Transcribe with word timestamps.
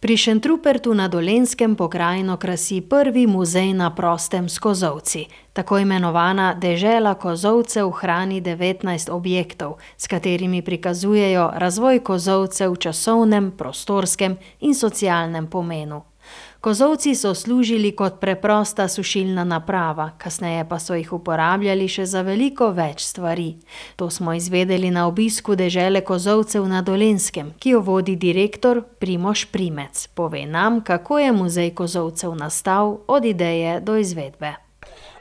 Pri 0.00 0.16
Šentrupertu 0.16 0.94
na 0.94 1.08
Dolenskem 1.08 1.76
pokrajino 1.76 2.36
krasi 2.36 2.80
prvi 2.80 3.26
muzej 3.26 3.72
na 3.72 3.94
prostem 3.94 4.48
s 4.48 4.58
kozovci. 4.58 5.24
Tako 5.52 5.78
imenovana 5.78 6.54
dežela 6.54 7.14
kozovcev 7.14 7.90
hrani 7.90 8.42
19 8.42 9.10
objektov, 9.10 9.78
s 9.96 10.06
katerimi 10.06 10.62
prikazujejo 10.62 11.50
razvoj 11.54 12.02
kozovcev 12.04 12.72
v 12.72 12.76
časovnem, 12.76 13.50
prostorskem 13.56 14.36
in 14.60 14.74
socialnem 14.74 15.46
pomenu. 15.46 16.02
Kozovci 16.60 17.14
so 17.14 17.34
služili 17.34 17.96
kot 17.96 18.20
preprosta 18.20 18.88
sušilna 18.88 19.44
naprava, 19.44 20.10
kasneje 20.18 20.64
pa 20.68 20.78
so 20.78 20.94
jih 20.94 21.12
uporabljali 21.12 21.88
še 21.88 22.06
za 22.06 22.22
veliko 22.26 22.70
več 22.72 23.04
stvari. 23.04 23.56
To 23.96 24.10
smo 24.10 24.32
izvedeli 24.32 24.90
na 24.90 25.06
obisku 25.06 25.54
dežele 25.54 26.00
Kozovcev 26.00 26.64
na 26.68 26.80
Dolenjskem, 26.82 27.52
ki 27.60 27.76
jo 27.76 27.80
vodi 27.80 28.16
direktor 28.16 28.82
Primož 28.98 29.44
Primec. 29.52 30.06
Pove 30.14 30.46
nam, 30.46 30.80
kako 30.80 31.18
je 31.18 31.32
muzej 31.32 31.70
Kozovcev 31.74 32.34
nastal 32.34 32.98
od 33.06 33.24
ideje 33.24 33.80
do 33.80 33.96
izvedbe. 33.96 34.54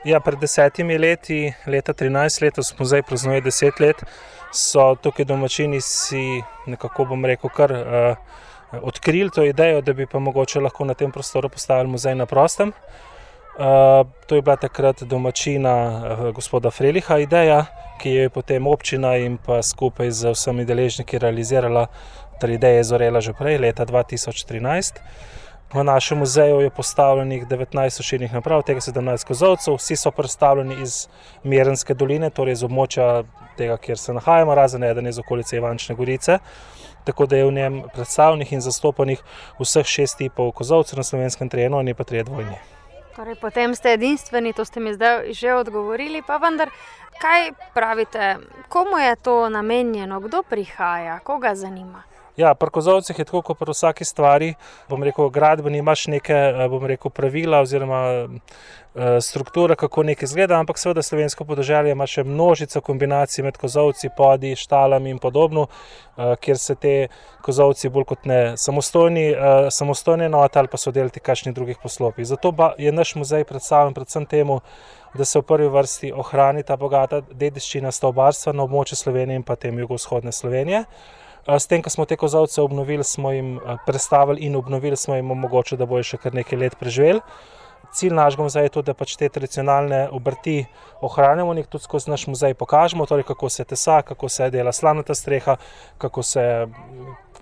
Ja, 0.05 0.19
pred 0.19 0.39
desetimi 0.39 0.97
leti, 0.97 1.51
leta 1.67 1.93
13, 1.93 2.41
letos 2.41 2.71
muzej 2.79 3.03
praznuje 3.03 3.41
deset 3.41 3.79
let, 3.79 4.03
so 4.53 4.95
tukaj 5.01 5.25
domačini 5.25 5.81
si 5.81 6.41
nekako, 6.65 7.05
bom 7.11 7.25
rekel, 7.25 7.49
kar. 7.49 7.71
Uh, 7.71 8.43
odkrili 8.71 9.29
to 9.29 9.43
idejo, 9.43 9.81
da 9.81 9.93
bi 9.93 10.05
pa 10.05 10.19
mogoče 10.19 10.59
lahko 10.59 10.85
na 10.85 10.93
tem 10.93 11.11
prostoru 11.11 11.49
postavili 11.49 11.89
muzej 11.89 12.15
na 12.15 12.25
prostem. 12.25 12.71
Uh, 13.55 14.07
to 14.27 14.35
je 14.35 14.41
bila 14.41 14.55
takrat 14.55 15.03
domačina 15.03 15.73
uh, 15.87 16.31
gospoda 16.35 16.71
Freliha 16.71 17.17
ideja, 17.19 17.65
ki 18.01 18.09
je 18.09 18.29
potem 18.29 18.67
občina 18.67 19.15
in 19.17 19.37
pa 19.37 19.61
skupaj 19.63 20.11
z 20.11 20.33
vsemi 20.35 20.65
deležniki 20.65 21.17
realizirala. 21.17 21.87
Ta 22.41 22.47
ideja 22.47 22.77
je 22.77 22.83
zorela 22.83 23.21
že 23.21 23.33
prej, 23.33 23.57
leta 23.57 23.85
2013. 23.85 24.99
V 25.73 25.83
našem 25.83 26.17
muzeju 26.17 26.59
je 26.61 26.69
postavljenih 26.69 27.47
19 27.47 27.89
sušilnih 27.89 28.33
naprav, 28.33 28.61
tega 28.61 28.79
17 28.79 29.27
kozovcev, 29.27 29.75
vsi 29.75 29.95
so 29.95 30.11
predstavljeni 30.11 30.75
iz 30.81 31.07
Mirenske 31.43 31.93
doline, 31.93 32.29
torej 32.29 32.59
iz 32.59 32.63
območja 32.63 33.23
tega, 33.57 33.77
kjer 33.77 33.97
se 33.97 34.13
nahajamo, 34.13 34.55
razen 34.55 34.83
eden 34.83 35.07
iz 35.07 35.19
okolice 35.19 35.57
Ivančne 35.57 35.95
Gorice 35.95 36.39
tako 37.05 37.25
da 37.25 37.37
je 37.37 37.45
v 37.45 37.51
njem 37.51 37.81
predstavljenih 37.93 38.53
in 38.53 38.61
zastopanih 38.61 39.21
vseh 39.59 39.85
šest 39.85 40.17
tipov 40.17 40.51
kozovcev 40.51 40.97
na 40.97 41.03
slovenskem 41.03 41.49
terenu, 41.49 41.83
ne 41.83 41.93
pa 41.93 42.03
tri 42.03 42.23
dvojni. 42.23 42.57
Torej, 43.15 43.35
potem 43.39 43.75
ste 43.75 43.93
edinstveni, 43.95 44.53
to 44.53 44.65
ste 44.65 44.79
mi 44.79 44.93
zdaj 44.93 45.31
že 45.33 45.53
odgovorili. 45.55 46.19
Pa 46.27 46.37
vendar, 46.37 46.69
kaj 47.21 47.53
pravite, 47.73 48.35
komu 48.67 48.99
je 48.99 49.15
to 49.15 49.49
namenjeno, 49.49 50.19
kdo 50.19 50.43
prihaja, 50.43 51.19
koga 51.23 51.55
zanima? 51.55 52.03
Ja, 52.37 52.53
pri 52.53 52.69
kozovcih 52.69 53.19
je 53.19 53.25
tako 53.25 53.41
kot 53.41 53.59
pri 53.59 53.71
vsaki 53.71 54.05
stvari. 54.05 54.53
Bom 54.89 55.03
rekel, 55.03 55.29
gradbeni 55.29 55.79
imaš 55.79 56.07
neke 56.11 56.33
eh, 56.33 56.87
rekel, 56.87 57.11
pravila 57.11 57.61
oziroma 57.63 58.01
eh, 58.27 59.21
strukture, 59.21 59.75
kako 59.75 60.03
nekaj 60.03 60.27
izgleda, 60.27 60.59
ampak 60.59 60.77
seveda 60.77 61.01
slovensko 61.01 61.45
podeželje 61.47 61.95
ima 61.95 62.07
še 62.07 62.25
množico 62.27 62.81
kombinacij 62.81 63.43
med 63.43 63.57
kozovci, 63.57 64.11
podi, 64.17 64.51
štalami 64.59 65.15
in 65.15 65.19
podobno, 65.23 65.67
eh, 66.17 66.35
kjer 66.35 66.59
se 66.59 66.75
te 66.75 66.95
kozovci 67.41 67.89
bolj 67.89 68.09
kot 68.11 68.25
ne 68.27 68.41
samostojni, 68.57 69.25
samostojne 69.71 70.25
enote 70.25 70.59
ali 70.59 70.67
pa 70.67 70.77
so 70.77 70.91
delati 70.91 71.19
kakšnih 71.19 71.55
drugih 71.55 71.79
poslopij. 71.83 72.25
Zato 72.25 72.51
je 72.77 72.91
naš 72.91 73.15
muzej 73.15 73.43
predstavljen 73.43 73.93
predvsem 73.93 74.25
temu, 74.25 74.59
da 75.13 75.25
se 75.25 75.39
v 75.39 75.43
prvi 75.47 75.67
vrsti 75.71 76.11
ohrani 76.11 76.63
ta 76.63 76.75
bogata 76.75 77.21
dediščina 77.21 77.91
stavbarstva 77.91 78.53
na 78.53 78.65
območju 78.65 78.97
Slovenije 78.97 79.39
in 79.39 79.43
pa 79.43 79.55
tem 79.55 79.79
jugovzhodne 79.79 80.31
Slovenije. 80.31 80.83
S 81.45 81.67
tem, 81.69 81.81
ko 81.85 81.91
smo 81.93 82.05
te 82.09 82.17
kozovce 82.17 82.61
obnovili, 82.61 83.03
smo 83.03 83.31
jim 83.31 83.59
predstavili 83.85 84.41
in 84.41 84.55
obnovili, 84.55 84.97
smo 84.97 85.15
jim 85.15 85.31
omogočili, 85.31 85.77
da 85.77 85.85
bojo 85.85 86.03
še 86.03 86.17
kar 86.17 86.33
nekaj 86.33 86.57
let 86.57 86.77
preživeli. 86.79 87.21
Cilj 87.95 88.15
našega 88.17 88.43
muzeja 88.43 88.65
je 88.65 88.71
tudi, 88.73 88.89
da 88.89 88.95
pač 88.97 89.13
te 89.15 89.29
tradicionalne 89.29 90.07
obrti 90.11 90.65
ohranjamo 91.05 91.53
in 91.53 91.61
jih 91.61 91.69
tudi 91.69 91.85
skozi 91.85 92.09
naš 92.11 92.25
muzej 92.27 92.57
pokažemo, 92.57 93.05
torej 93.05 93.27
kako 93.29 93.49
se 93.49 93.63
tesa, 93.63 94.01
kako 94.01 94.29
se 94.29 94.49
dela 94.49 94.73
slanata 94.73 95.15
streha, 95.15 95.55
kako 96.01 96.23
se 96.23 96.43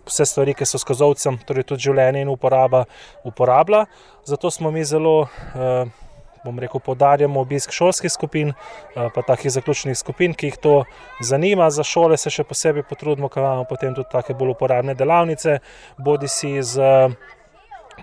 vse 0.06 0.26
stvari, 0.28 0.54
ki 0.54 0.68
so 0.68 0.78
s 0.78 0.86
kozovcem, 0.86 1.40
torej 1.48 1.64
tudi 1.72 1.88
življenje 1.88 2.26
in 2.28 2.30
uporaba, 2.30 2.84
uporablja. 3.24 3.86
Zato 4.28 4.52
smo 4.52 4.72
mi 4.72 4.84
zelo. 4.86 5.22
Uh, 5.56 6.03
bom 6.44 6.60
rekel, 6.60 6.82
podarjamo 6.84 7.42
obisk 7.42 7.72
šolskih 7.72 8.12
skupin, 8.12 8.54
eh, 8.54 9.10
pa 9.16 9.22
takih 9.22 9.52
zaključnih 9.52 9.98
skupin, 9.98 10.34
ki 10.34 10.48
jih 10.48 10.58
to 10.58 10.84
zanima. 11.22 11.70
Za 11.70 11.84
šole 11.84 12.18
se 12.18 12.30
še 12.30 12.44
posebej 12.44 12.84
potrudimo, 12.84 13.30
ker 13.30 13.44
imamo 13.44 13.64
potem 13.70 13.96
tudi 13.96 14.10
take 14.12 14.34
bolj 14.34 14.56
uporabne 14.56 14.96
delavnice, 14.96 15.60
bodi 15.98 16.28
si 16.28 16.62
z 16.62 16.82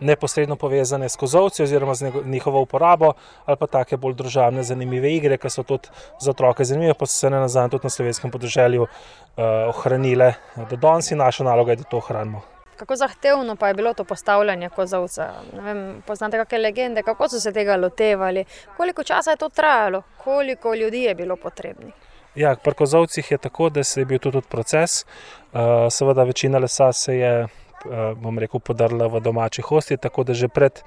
neposredno 0.00 0.56
povezane 0.56 1.08
s 1.08 1.16
kozovci 1.16 1.62
oziroma 1.62 1.94
z 1.94 2.12
njihovo 2.24 2.60
uporabo, 2.60 3.12
ali 3.44 3.56
pa 3.56 3.66
take 3.66 3.96
bolj 3.96 4.14
družabne, 4.14 4.62
zanimive 4.62 5.12
igre, 5.12 5.38
ki 5.38 5.50
so 5.50 5.62
tudi 5.62 5.90
za 6.20 6.30
otroke 6.30 6.64
zanimive, 6.64 6.94
pa 6.94 7.06
so 7.06 7.18
se 7.18 7.30
ne 7.30 7.40
nazadnje 7.40 7.70
tudi 7.70 7.90
na 7.90 7.90
slovenskem 7.90 8.30
podeželju 8.30 8.82
uh, 8.82 8.88
ohranile 9.68 10.34
do 10.70 10.76
danes 10.76 11.10
in 11.10 11.18
naša 11.18 11.44
naloga 11.44 11.72
je, 11.72 11.82
da 11.82 11.90
to 11.90 11.96
ohranimo. 11.96 12.59
Kako 12.80 12.96
zahtevno 12.96 13.56
pa 13.56 13.68
je 13.68 13.74
bilo 13.74 13.94
to 13.94 14.04
postavljanje 14.04 14.68
kozovca? 14.68 15.32
Poznate 16.06 16.38
kakšne 16.40 16.58
legende, 16.58 17.02
kako 17.02 17.28
so 17.28 17.40
se 17.40 17.52
tega 17.52 17.76
lotevali, 17.76 18.44
koliko 18.76 19.04
časa 19.04 19.30
je 19.30 19.36
to 19.36 19.48
trajalo, 19.48 20.02
koliko 20.24 20.74
ljudi 20.74 21.02
je 21.02 21.14
bilo 21.14 21.36
potrebnih? 21.36 21.92
Ja, 22.34 22.54
pri 22.56 22.74
kozovcih 22.74 23.30
je 23.30 23.38
tako, 23.38 23.68
da 23.68 23.84
se 23.84 24.00
je 24.00 24.04
bil 24.04 24.18
tudi 24.18 24.40
proces. 24.48 25.04
Uh, 25.04 25.60
seveda, 25.90 26.24
večina 26.24 26.58
lesa 26.58 26.92
se 26.92 27.16
je, 27.16 27.44
uh, 27.44 27.90
bom 28.16 28.38
rekel, 28.38 28.60
podrla 28.60 29.06
v 29.06 29.20
domačih 29.20 29.64
hosti, 29.64 29.96
tako 29.96 30.24
da 30.24 30.34
že 30.34 30.48
pred. 30.48 30.80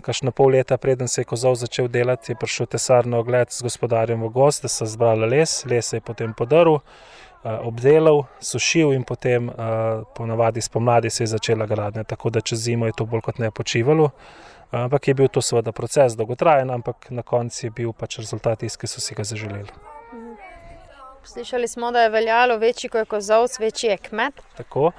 Kašno 0.00 0.32
pol 0.32 0.50
leta, 0.56 0.76
preden 0.76 1.08
se 1.08 1.20
je 1.20 1.24
kozov 1.24 1.54
začel 1.54 1.88
delati, 1.88 2.32
je 2.32 2.36
prišel 2.36 2.66
tesar 2.66 3.06
na 3.06 3.18
ogled 3.18 3.52
z 3.52 3.62
gospodarjem 3.62 4.22
v 4.22 4.28
gost, 4.28 4.62
da 4.62 4.68
so 4.68 4.86
zbrali 4.86 5.28
les, 5.28 5.64
les 5.64 5.92
je 5.92 6.00
potem 6.00 6.32
podaril. 6.34 6.80
Eh, 7.44 7.58
obdelal, 7.60 8.22
sušil 8.40 8.94
in 8.96 9.02
potem 9.04 9.48
eh, 9.48 9.54
ponavadi 10.16 10.60
spomladi 10.60 11.10
se 11.10 11.22
je 11.22 11.26
začela 11.26 11.66
gradnja, 11.66 12.04
tako 12.04 12.30
da 12.30 12.40
čez 12.40 12.58
zimo 12.58 12.86
je 12.86 12.92
to 12.96 13.04
bolj 13.04 13.20
kot 13.20 13.38
ne 13.38 13.50
počivalo. 13.50 14.10
Eh, 14.72 14.78
ampak 14.78 15.08
je 15.08 15.14
bil 15.14 15.28
to 15.28 15.42
seveda 15.42 15.72
proces 15.72 16.16
dolgotrajen, 16.16 16.70
ampak 16.70 17.10
na 17.10 17.22
koncu 17.22 17.66
je 17.66 17.70
bil 17.70 17.92
pač 17.92 18.16
rezultat 18.18 18.58
tisti, 18.64 18.80
ki 18.80 18.88
so 18.88 19.00
si 19.00 19.14
ga 19.14 19.28
zaželeli. 19.28 19.68
Slišali 21.24 21.68
smo, 21.68 21.92
da 21.92 22.06
je 22.06 22.10
veljalo 22.16 22.56
večji 22.58 22.88
kot 22.88 23.04
je 23.04 23.12
kozovc, 23.12 23.60
večji 23.60 23.90
je 23.90 23.96
kmet. 24.08 24.40
Tako. 24.56 24.92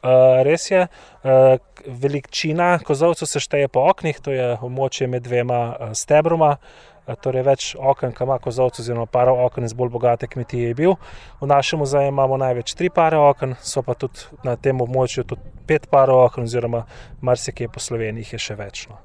Uh, 0.00 0.40
res 0.44 0.70
je, 0.70 0.86
uh, 1.24 1.56
veličina 1.86 2.78
kozovcev 2.78 3.28
se 3.28 3.40
šteje 3.40 3.68
po 3.68 3.84
oknih, 3.90 4.20
to 4.24 4.32
je 4.32 4.54
območje 4.56 5.04
med 5.06 5.22
dvema 5.28 5.60
uh, 5.68 5.92
stebroma. 5.92 6.56
Uh, 6.56 6.89
torej 7.16 7.42
več 7.46 7.68
okn, 7.78 8.12
ki 8.16 8.24
ima 8.24 8.38
kozovce, 8.42 8.82
oziroma 8.82 9.06
par 9.06 9.30
okn 9.32 9.64
iz 9.64 9.74
bolj 9.74 9.90
bogate 9.94 10.28
kmetije 10.30 10.68
je 10.68 10.74
bil. 10.74 10.94
V 11.40 11.48
našem 11.50 11.82
muzeju 11.82 12.12
imamo 12.12 12.36
največ 12.36 12.74
tri 12.74 12.90
pare 12.90 13.18
okn, 13.18 13.56
so 13.62 13.82
pa 13.82 13.94
tudi 13.94 14.28
na 14.44 14.56
tem 14.56 14.80
območju 14.80 15.24
pet 15.66 15.88
par 15.90 16.10
okn, 16.10 16.46
oziroma 16.46 16.84
marsikje 17.20 17.68
po 17.68 17.80
Sloveniji 17.80 18.34
je 18.36 18.38
še 18.38 18.58
več. 18.58 18.86
No. 18.90 19.00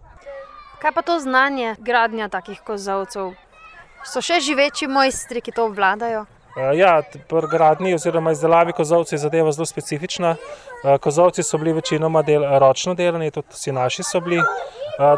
Kaj 0.81 0.91
pa 0.93 1.01
to 1.01 1.19
znanje 1.19 1.75
gradnja 1.79 2.29
takih 2.29 2.61
kozovcev? 2.61 3.33
So 4.05 4.21
še 4.21 4.37
živeči 4.43 4.85
mojstri, 4.85 5.41
ki 5.41 5.55
to 5.55 5.65
obvladajo? 5.65 6.27
Ja, 6.55 7.01
pri 7.27 7.47
gradnji 7.51 7.93
oziroma 7.93 8.31
izdelavi 8.31 8.71
kozovcev 8.71 9.17
je 9.17 9.19
zadeva 9.19 9.51
zelo 9.51 9.65
specifična. 9.65 10.35
Kozovci 11.01 11.43
so 11.43 11.57
bili 11.57 11.73
večinoma 11.73 12.21
del, 12.21 12.45
ročno 12.59 12.93
delani, 12.93 13.31
tudi 13.31 13.47
vsi 13.51 13.71
naši 13.71 14.03
so 14.03 14.19
bili. 14.19 14.39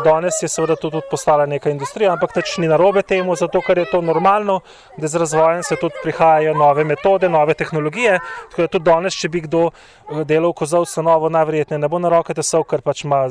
Danes 0.04 0.42
je 0.42 0.48
seveda 0.50 0.76
to 0.76 0.90
tudi 0.90 1.06
postala 1.12 1.46
neka 1.46 1.70
industrija, 1.70 2.12
ampak 2.12 2.34
teč 2.34 2.56
ni 2.58 2.68
narobe 2.68 3.02
temu, 3.02 3.36
zato 3.36 3.62
ker 3.62 3.78
je 3.78 3.86
to 3.92 4.02
normalno, 4.02 4.60
da 4.98 5.08
z 5.08 5.22
razvojem 5.22 5.64
se 5.64 5.76
tudi 5.76 5.94
prihajajo 6.04 6.54
nove 6.58 6.84
metode, 6.84 7.30
nove 7.30 7.54
tehnologije. 7.54 8.20
Tako 8.50 8.62
da 8.62 8.68
tudi 8.68 8.90
danes, 8.90 9.14
če 9.14 9.30
bi 9.30 9.42
kdo 9.46 9.68
eh, 9.70 10.24
delal 10.26 10.54
kozovce 10.54 11.06
novo, 11.06 11.30
najverjetneje 11.30 11.80
ne 11.80 11.88
bo 11.88 12.00
na 12.00 12.10
roke 12.10 12.34
tesal, 12.34 12.66
ker 12.66 12.82
pač 12.82 13.06
ima 13.06 13.28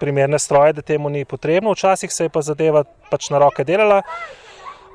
primerne 0.00 0.38
stroje, 0.38 0.78
da 0.78 0.82
temu 0.82 1.10
ni 1.10 1.24
potrebno. 1.24 1.74
Včasih 1.74 2.12
se 2.12 2.24
je 2.24 2.30
pa 2.30 2.42
zadeva 2.42 2.84
pač 3.10 3.30
na 3.34 3.42
roke 3.42 3.64
delala. 3.64 4.04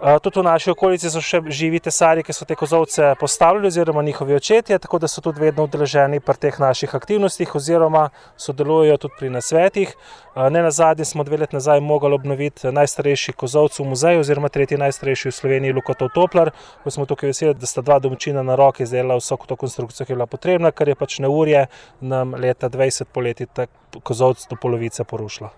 Tudi 0.03 0.39
v 0.39 0.43
naši 0.43 0.67
okolici 0.73 1.07
so 1.07 1.21
še 1.23 1.39
živi 1.47 1.79
tesari, 1.79 2.25
ki 2.27 2.33
so 2.35 2.43
te 2.43 2.57
kozovce 2.59 3.13
postavljali, 3.19 3.69
oziroma 3.69 4.01
njihovi 4.03 4.35
očetje, 4.35 4.75
tako 4.83 4.97
da 4.99 5.07
so 5.07 5.21
tudi 5.23 5.39
vedno 5.39 5.63
udeleženi 5.63 6.19
pri 6.19 6.35
teh 6.43 6.57
naših 6.59 6.95
aktivnostih, 6.95 7.53
oziroma 7.55 8.09
sodelujejo 8.35 8.97
tudi 8.99 9.13
pri 9.19 9.29
nasvetih. 9.31 9.93
Ne 10.35 10.63
na 10.65 10.71
zadnje 10.75 11.05
smo 11.07 11.23
dve 11.23 11.37
leti 11.37 11.55
nazaj 11.55 11.79
mogli 11.79 12.11
obnoviti 12.17 12.71
najstarejši 12.75 13.31
kozovc 13.31 13.79
v 13.79 13.85
muzeju, 13.93 14.19
oziroma 14.25 14.49
tretji 14.51 14.77
najstarejši 14.81 15.29
v 15.29 15.35
Sloveniji, 15.37 15.75
Lukotov 15.77 16.11
Toplar, 16.11 16.51
ko 16.83 16.91
smo 16.91 17.05
tukaj 17.07 17.31
veseli, 17.31 17.53
da 17.55 17.69
sta 17.69 17.81
dva 17.81 18.01
domačina 18.03 18.43
na 18.43 18.57
roki 18.59 18.83
izdelala 18.83 19.21
vso 19.21 19.37
to 19.47 19.55
konstrukcijo, 19.55 20.05
ki 20.05 20.11
je 20.11 20.17
bila 20.17 20.27
potrebna, 20.27 20.71
ker 20.75 20.91
je 20.91 20.97
pač 20.99 21.15
neurje 21.23 21.69
nam 22.01 22.35
leta 22.35 22.67
20 22.67 23.07
poleti 23.07 23.47
ta 23.47 23.69
kozovc 24.03 24.43
do 24.51 24.59
polovice 24.59 25.07
porušila. 25.07 25.53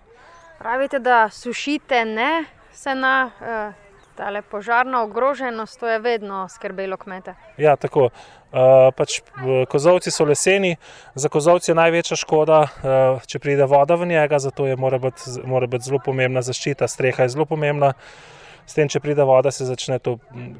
Pravite, 0.62 1.02
da 1.02 1.32
sušite 1.34 2.06
ne 2.06 2.46
se 2.74 2.94
na. 2.94 3.16
Uh 3.42 3.85
Ta 4.16 4.42
požarna 4.52 5.04
ogroženost, 5.04 5.80
to 5.80 5.88
je 5.88 6.00
vedno 6.00 6.48
skrbelo 6.50 6.98
kmete. 6.98 7.36
Ja, 7.58 7.76
tako. 7.76 8.10
Uh, 8.56 8.94
pač, 8.96 9.20
kozovci 9.68 10.12
so 10.12 10.24
leseni, 10.24 10.78
za 11.16 11.28
kozovce 11.30 11.72
je 11.72 11.76
največja 11.76 12.16
škoda, 12.16 12.62
uh, 12.64 13.26
če 13.28 13.42
pride 13.44 13.66
voda 13.68 13.98
v 14.00 14.08
njega, 14.08 14.40
zato 14.40 14.68
je 14.70 14.78
mora 14.80 14.98
biti, 14.98 15.42
biti 15.44 15.84
zelo 15.84 16.00
pomembna 16.00 16.42
zaščita, 16.42 16.88
streha 16.88 17.28
je 17.28 17.34
zelo 17.36 17.46
pomembna. 17.46 17.92
S 18.66 18.74
tem, 18.74 18.88
če 18.90 19.02
pride 19.04 19.26
voda, 19.28 19.52
se 19.52 19.68
začne 19.68 20.00
to 20.00 20.16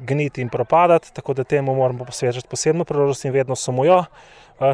gniti 0.06 0.44
in 0.44 0.52
propadati, 0.52 1.10
tako 1.16 1.34
da 1.34 1.44
temu 1.44 1.74
moramo 1.74 2.04
posvečati 2.04 2.46
posebno 2.50 2.84
priložnost 2.84 3.24
in 3.24 3.32
vedno 3.32 3.56
samo 3.56 3.84
jo. 3.88 4.04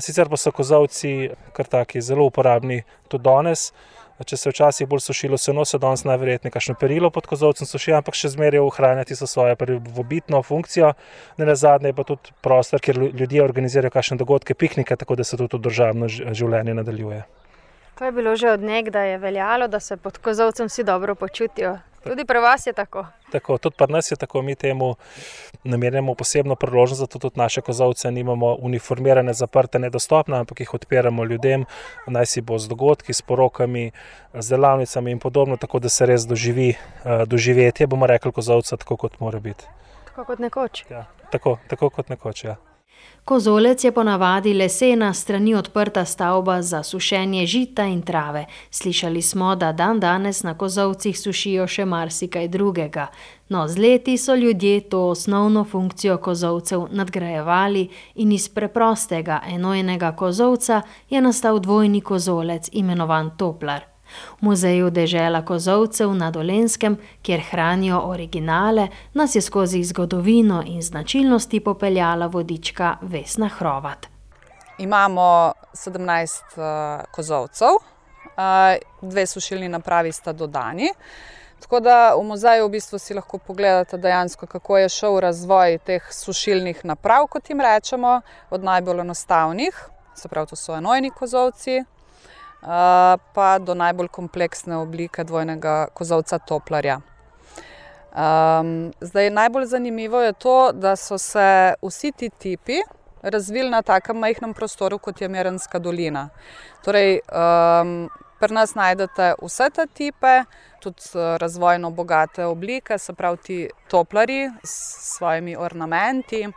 Sicer 0.05 0.29
pa 0.29 0.37
so 0.37 0.53
kozovci 0.53 1.31
kar 1.57 1.67
taki 1.67 2.03
zelo 2.03 2.27
uporabni 2.29 2.83
tudi 3.09 3.25
danes. 3.25 3.71
Če 4.25 4.37
se 4.37 4.51
včasih 4.51 4.89
bolj 4.89 5.01
sušilo 5.01 5.39
se 5.39 5.79
danes 5.79 6.05
najverjetneje 6.05 6.53
kakšno 6.53 6.75
perilo 6.81 7.11
pod 7.11 7.27
kozovcem 7.27 7.67
suši, 7.67 7.93
ampak 7.99 8.15
še 8.15 8.33
zmeraj 8.37 8.61
ohranjati 8.61 9.17
so 9.17 9.27
svojo 9.27 9.57
prvobitno 9.57 10.43
funkcijo. 10.43 10.93
Ne 11.39 11.47
na 11.47 11.55
zadnje 11.55 11.93
pa 11.93 12.05
tudi 12.05 12.35
prostor, 12.41 12.81
kjer 12.81 12.99
ljudje 13.13 13.45
organizirajo 13.45 13.91
kakšne 13.91 14.17
dogodke, 14.17 14.55
piknike, 14.55 14.97
tako 14.97 15.17
da 15.17 15.25
se 15.25 15.37
tudi 15.37 15.59
državno 15.59 16.09
življenje 16.09 16.75
nadaljuje. 16.75 17.23
To 17.99 18.05
je 18.05 18.13
bilo 18.13 18.37
že 18.37 18.51
od 18.51 18.63
nekdaj 18.63 19.19
veljalo, 19.19 19.69
da 19.69 19.81
se 19.81 19.97
pod 19.97 20.19
kozovcem 20.19 20.67
vsi 20.67 20.85
dobro 20.85 21.15
počutijo. 21.15 21.79
Tudi 22.03 22.25
pri 22.25 22.39
vas 22.39 22.67
je 22.67 22.73
tako. 22.73 23.07
tako 23.33 23.59
tudi 23.59 23.77
pri 23.79 23.93
nas 23.93 24.11
je 24.11 24.17
tako, 24.17 24.43
mi 24.43 24.55
temu 24.55 24.95
namenjamo 25.65 26.15
posebno 26.15 26.57
priložnost, 26.57 27.01
zato 27.01 27.19
tudi 27.19 27.39
naše 27.39 27.61
kozovce 27.61 28.11
nimamo 28.11 28.57
uniformirane, 28.61 29.35
zaprte, 29.35 29.79
nedostopne, 29.79 30.39
ampak 30.39 30.61
jih 30.61 30.75
odpiramo 30.75 31.25
ljudem, 31.25 31.65
naj 32.07 32.27
si 32.27 32.41
bo 32.41 32.59
z 32.59 32.69
dogodki, 32.69 33.13
s 33.13 33.23
porokami, 33.23 33.91
z 34.35 34.49
delavnicami 34.49 35.11
in 35.11 35.19
podobno, 35.19 35.57
tako 35.57 35.79
da 35.79 35.89
se 35.89 36.07
res 36.07 36.27
doživi 36.27 36.75
uh, 36.75 37.23
doživetje, 37.27 37.87
bomo 37.87 38.07
rekli, 38.07 38.33
kozovca, 38.33 38.77
tako 38.77 38.97
kot 38.97 39.21
mora 39.21 39.41
biti. 39.41 39.65
Tako 40.05 40.25
kot 40.25 40.39
nekoč. 40.39 40.85
Ja, 40.91 41.07
tako, 41.31 41.59
tako 41.69 41.91
kot 41.91 42.09
nekoč. 42.09 42.45
Ja. 42.45 42.57
Kozolec 43.25 43.85
je 43.85 43.93
ponavadi 43.93 44.55
lesena, 44.55 45.13
strani 45.15 45.55
odprta 45.55 46.05
stavba 46.05 46.63
za 46.63 46.83
sušenje 46.83 47.47
žita 47.47 47.85
in 47.85 48.03
trave. 48.03 48.47
Slišali 48.71 49.23
smo, 49.23 49.55
da 49.57 49.73
dan 49.73 50.01
danes 50.01 50.43
na 50.43 50.55
kozovcih 50.59 51.19
sušijo 51.19 51.67
še 51.67 51.85
marsikaj 51.85 52.49
drugega. 52.49 53.07
No, 53.49 53.69
z 53.69 53.79
leti 53.79 54.19
so 54.19 54.35
ljudje 54.35 54.81
to 54.81 55.09
osnovno 55.09 55.65
funkcijo 55.65 56.19
kozovcev 56.19 56.89
nadgrajevali 56.91 57.89
in 58.15 58.33
iz 58.33 58.49
preprostega 58.49 59.41
enojnega 59.47 60.13
kozovca 60.13 60.83
je 61.11 61.21
nastal 61.21 61.61
dvojni 61.61 62.01
kozolec, 62.01 62.69
imenovan 62.73 63.31
Toplar. 63.37 63.92
V 64.41 64.43
muzeju 64.43 64.91
Dežela 64.91 65.45
Kozovcev 65.45 66.15
na 66.15 66.31
Dolenskem, 66.31 66.99
kjer 67.23 67.43
hranijo 67.51 68.01
originale, 68.05 68.89
nas 69.15 69.35
je 69.35 69.43
skozi 69.43 69.85
zgodovino 69.85 70.63
in 70.67 70.83
značilnosti 70.83 71.61
popeljala 71.61 72.27
vodička 72.27 72.97
Vesna 73.03 73.49
Hrovat. 73.49 74.07
Imamo 74.79 75.53
17 75.75 76.43
uh, 76.57 77.05
kozovcev, 77.13 77.69
uh, 77.69 79.11
dve 79.11 79.27
sušilni 79.27 79.69
napravi 79.69 80.13
sta 80.13 80.33
dodani. 80.33 80.89
Tako 81.63 81.81
da 81.81 82.15
v 82.15 82.23
muzeju 82.23 82.67
v 82.67 82.71
bistvu 82.71 82.99
si 82.99 83.15
lahko 83.15 83.39
pogledate 83.39 83.99
dejansko, 83.99 84.47
kako 84.47 84.79
je 84.79 84.89
šel 84.89 85.21
razvoj 85.21 85.79
teh 85.87 86.09
sušilnih 86.11 86.85
naprav, 86.85 87.27
kot 87.31 87.51
jim 87.51 87.61
rečemo, 87.61 88.21
od 88.51 88.65
najbolj 88.65 89.01
enostavnih, 89.01 89.79
se 90.15 90.29
pravi, 90.29 90.51
to 90.51 90.57
so 90.57 90.75
enojni 90.77 91.11
kozovci, 91.11 91.85
pa 92.63 93.59
do 93.59 93.75
najbolj 93.75 94.09
kompleksne 94.09 94.77
oblike 94.77 95.25
dvojnega 95.25 95.87
kozovca 95.95 96.39
toplarja. 96.39 97.01
Um, 98.13 98.93
zdaj, 99.01 99.31
najbolj 99.31 99.67
zanimivo 99.67 100.21
je 100.21 100.33
to, 100.33 100.73
da 100.73 100.97
so 100.97 101.19
se 101.19 101.75
vsi 101.83 102.13
ti 102.13 102.31
tipi 102.31 102.83
razvili 103.23 103.71
na 103.71 103.83
takem 103.83 104.19
majhnem 104.19 104.55
prostoru, 104.55 104.99
kot 104.99 105.21
je 105.21 105.29
Merenska 105.29 105.79
dolina. 105.79 106.29
Torej, 106.85 107.21
um, 107.31 108.11
pri 108.41 108.55
nas 108.55 108.75
najdete 108.75 109.35
vse 109.43 109.71
te 109.71 109.87
tipe, 109.87 110.43
tudi 110.83 111.03
razvojno 111.39 111.91
bogate 111.91 112.45
oblike, 112.45 112.99
se 112.99 113.13
pravi 113.13 113.37
ti 113.37 113.69
toplari 113.89 114.51
s 114.65 115.15
svojimi 115.17 115.57
ornamenti. 115.57 116.49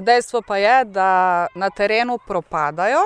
Dejstvo 0.00 0.42
pa 0.42 0.56
je, 0.56 0.84
da 0.84 1.46
na 1.54 1.70
terenu 1.70 2.18
propadajo, 2.26 3.02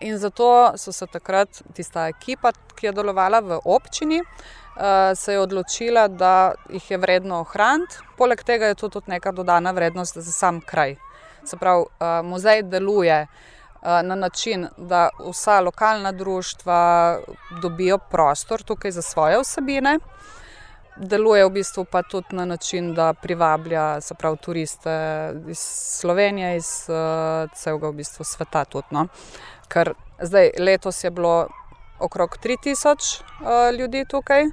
In 0.00 0.18
zato 0.18 0.72
so 0.76 0.92
se 0.92 1.06
takrat 1.06 1.62
tista 1.74 2.06
ekipa, 2.08 2.52
ki 2.74 2.86
je 2.86 2.92
delovala 2.92 3.40
v 3.40 3.58
občini, 3.64 4.20
uh, 4.20 5.12
se 5.14 5.32
je 5.32 5.40
odločila, 5.40 6.08
da 6.08 6.52
jih 6.72 6.90
je 6.90 6.98
vredno 6.98 7.40
ohraniti. 7.40 8.00
Poleg 8.16 8.42
tega 8.42 8.70
je 8.70 8.78
to 8.80 8.88
tudi 8.88 9.10
neka 9.12 9.32
dodana 9.32 9.70
vrednost 9.76 10.16
za 10.18 10.32
sam 10.32 10.60
kraj. 10.60 10.96
Se 11.44 11.56
pravi, 11.56 11.84
uh, 11.84 12.24
muzej 12.24 12.62
deluje 12.62 13.26
uh, 13.26 14.00
na 14.02 14.14
način, 14.14 14.68
da 14.76 15.08
vsa 15.28 15.60
lokalna 15.60 16.12
društva 16.12 17.18
dobijo 17.62 17.98
prostor 17.98 18.62
tukaj 18.62 18.90
za 18.90 19.02
svoje 19.02 19.40
vsebine. 19.42 19.98
Deluje 21.00 21.44
v 21.44 21.50
bistvu 21.50 21.86
pa 21.88 22.02
tudi 22.02 22.36
na 22.36 22.44
način, 22.44 22.94
da 22.94 23.12
privablja 23.12 23.98
pravi, 24.18 24.36
turiste 24.36 24.92
iz 25.48 25.58
Slovenije, 26.00 26.56
iz 26.56 26.68
uh, 26.88 27.48
celega 27.56 27.88
v 27.88 27.96
bistvu 28.02 28.24
sveta. 28.24 28.64
Tudi, 28.64 28.86
no. 28.90 29.06
Ker 29.68 29.94
zdaj 30.20 30.50
letos 30.58 31.04
je 31.04 31.10
bilo 31.10 31.48
okrog 31.98 32.36
3000 32.44 33.22
uh, 33.40 33.78
ljudi 33.78 34.04
tukaj, 34.04 34.44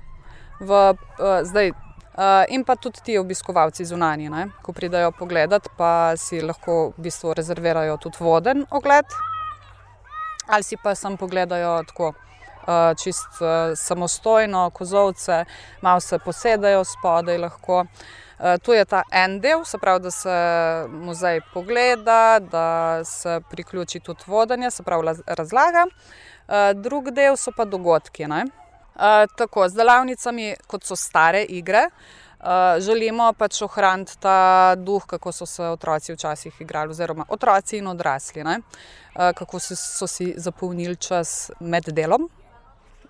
v, 0.59 0.71
uh, 1.19 1.43
zdaj, 1.43 1.71
uh, 1.71 2.45
in 2.49 2.63
pa 2.63 2.75
tudi 2.75 3.03
ti 3.03 3.17
obiskovalci 3.17 3.85
zunanji, 3.85 4.29
ne, 4.29 4.47
ko 4.61 4.71
pridajo 4.71 5.11
pogledat, 5.11 5.67
pa 5.77 6.15
si 6.15 6.39
lahko 6.41 6.93
v 6.97 7.09
bistvu 7.09 7.33
rezervirajo 7.33 7.97
tudi 7.97 8.23
voden 8.23 8.65
ogled, 8.71 9.05
ali 10.47 10.63
si 10.63 10.79
pa 10.83 10.95
sem 10.95 11.17
pogledajo 11.17 11.83
tako. 11.91 12.13
Uh, 12.67 12.91
čist 12.99 13.39
uh, 13.39 13.71
samostojno, 13.75 14.69
kozovce, 14.69 15.45
malo 15.81 15.99
se 15.99 16.19
posedajo 16.19 16.83
spodaj, 16.83 17.37
lahko. 17.37 17.79
Uh, 17.79 17.87
Eh, 18.39 18.57
tu 18.57 18.73
je 18.73 18.85
ta 18.85 19.01
en 19.11 19.39
del, 19.39 19.63
se 19.65 19.77
pravi, 19.77 20.03
da 20.03 20.11
se 20.11 20.35
muzej 20.89 21.41
pogleda, 21.53 22.39
da 22.39 23.01
se 23.05 23.39
priključi 23.49 23.99
tudi 23.99 24.23
vodenje, 24.27 24.71
se 24.71 24.83
pravi, 24.83 25.17
razlaga. 25.25 25.87
Eh, 26.47 26.73
drug 26.73 27.09
del 27.11 27.37
so 27.37 27.51
pa 27.57 27.65
dogodki. 27.65 28.27
Ne? 28.27 28.45
Eh, 28.95 29.25
tako, 29.37 29.69
z 29.69 29.73
delavnicami, 29.73 30.53
kot 30.67 30.85
so 30.85 30.95
stare 30.95 31.43
igre, 31.43 31.89
želimo 32.79 33.31
pač 33.33 33.61
ohraniti 33.65 34.19
ta 34.21 34.75
duh, 34.77 35.05
kako 35.09 35.31
so 35.31 35.45
se 35.45 35.63
otroci 35.63 36.13
včasih 36.13 36.61
igrali, 36.61 36.93
oziroma 36.93 37.25
otroci 37.29 37.77
in 37.77 37.87
odrasli, 37.87 38.43
ne? 38.43 38.59
kako 39.15 39.59
so 39.59 40.07
si 40.07 40.33
zapolnili 40.37 40.95
čas 40.95 41.51
med 41.59 41.89
delom 41.89 42.29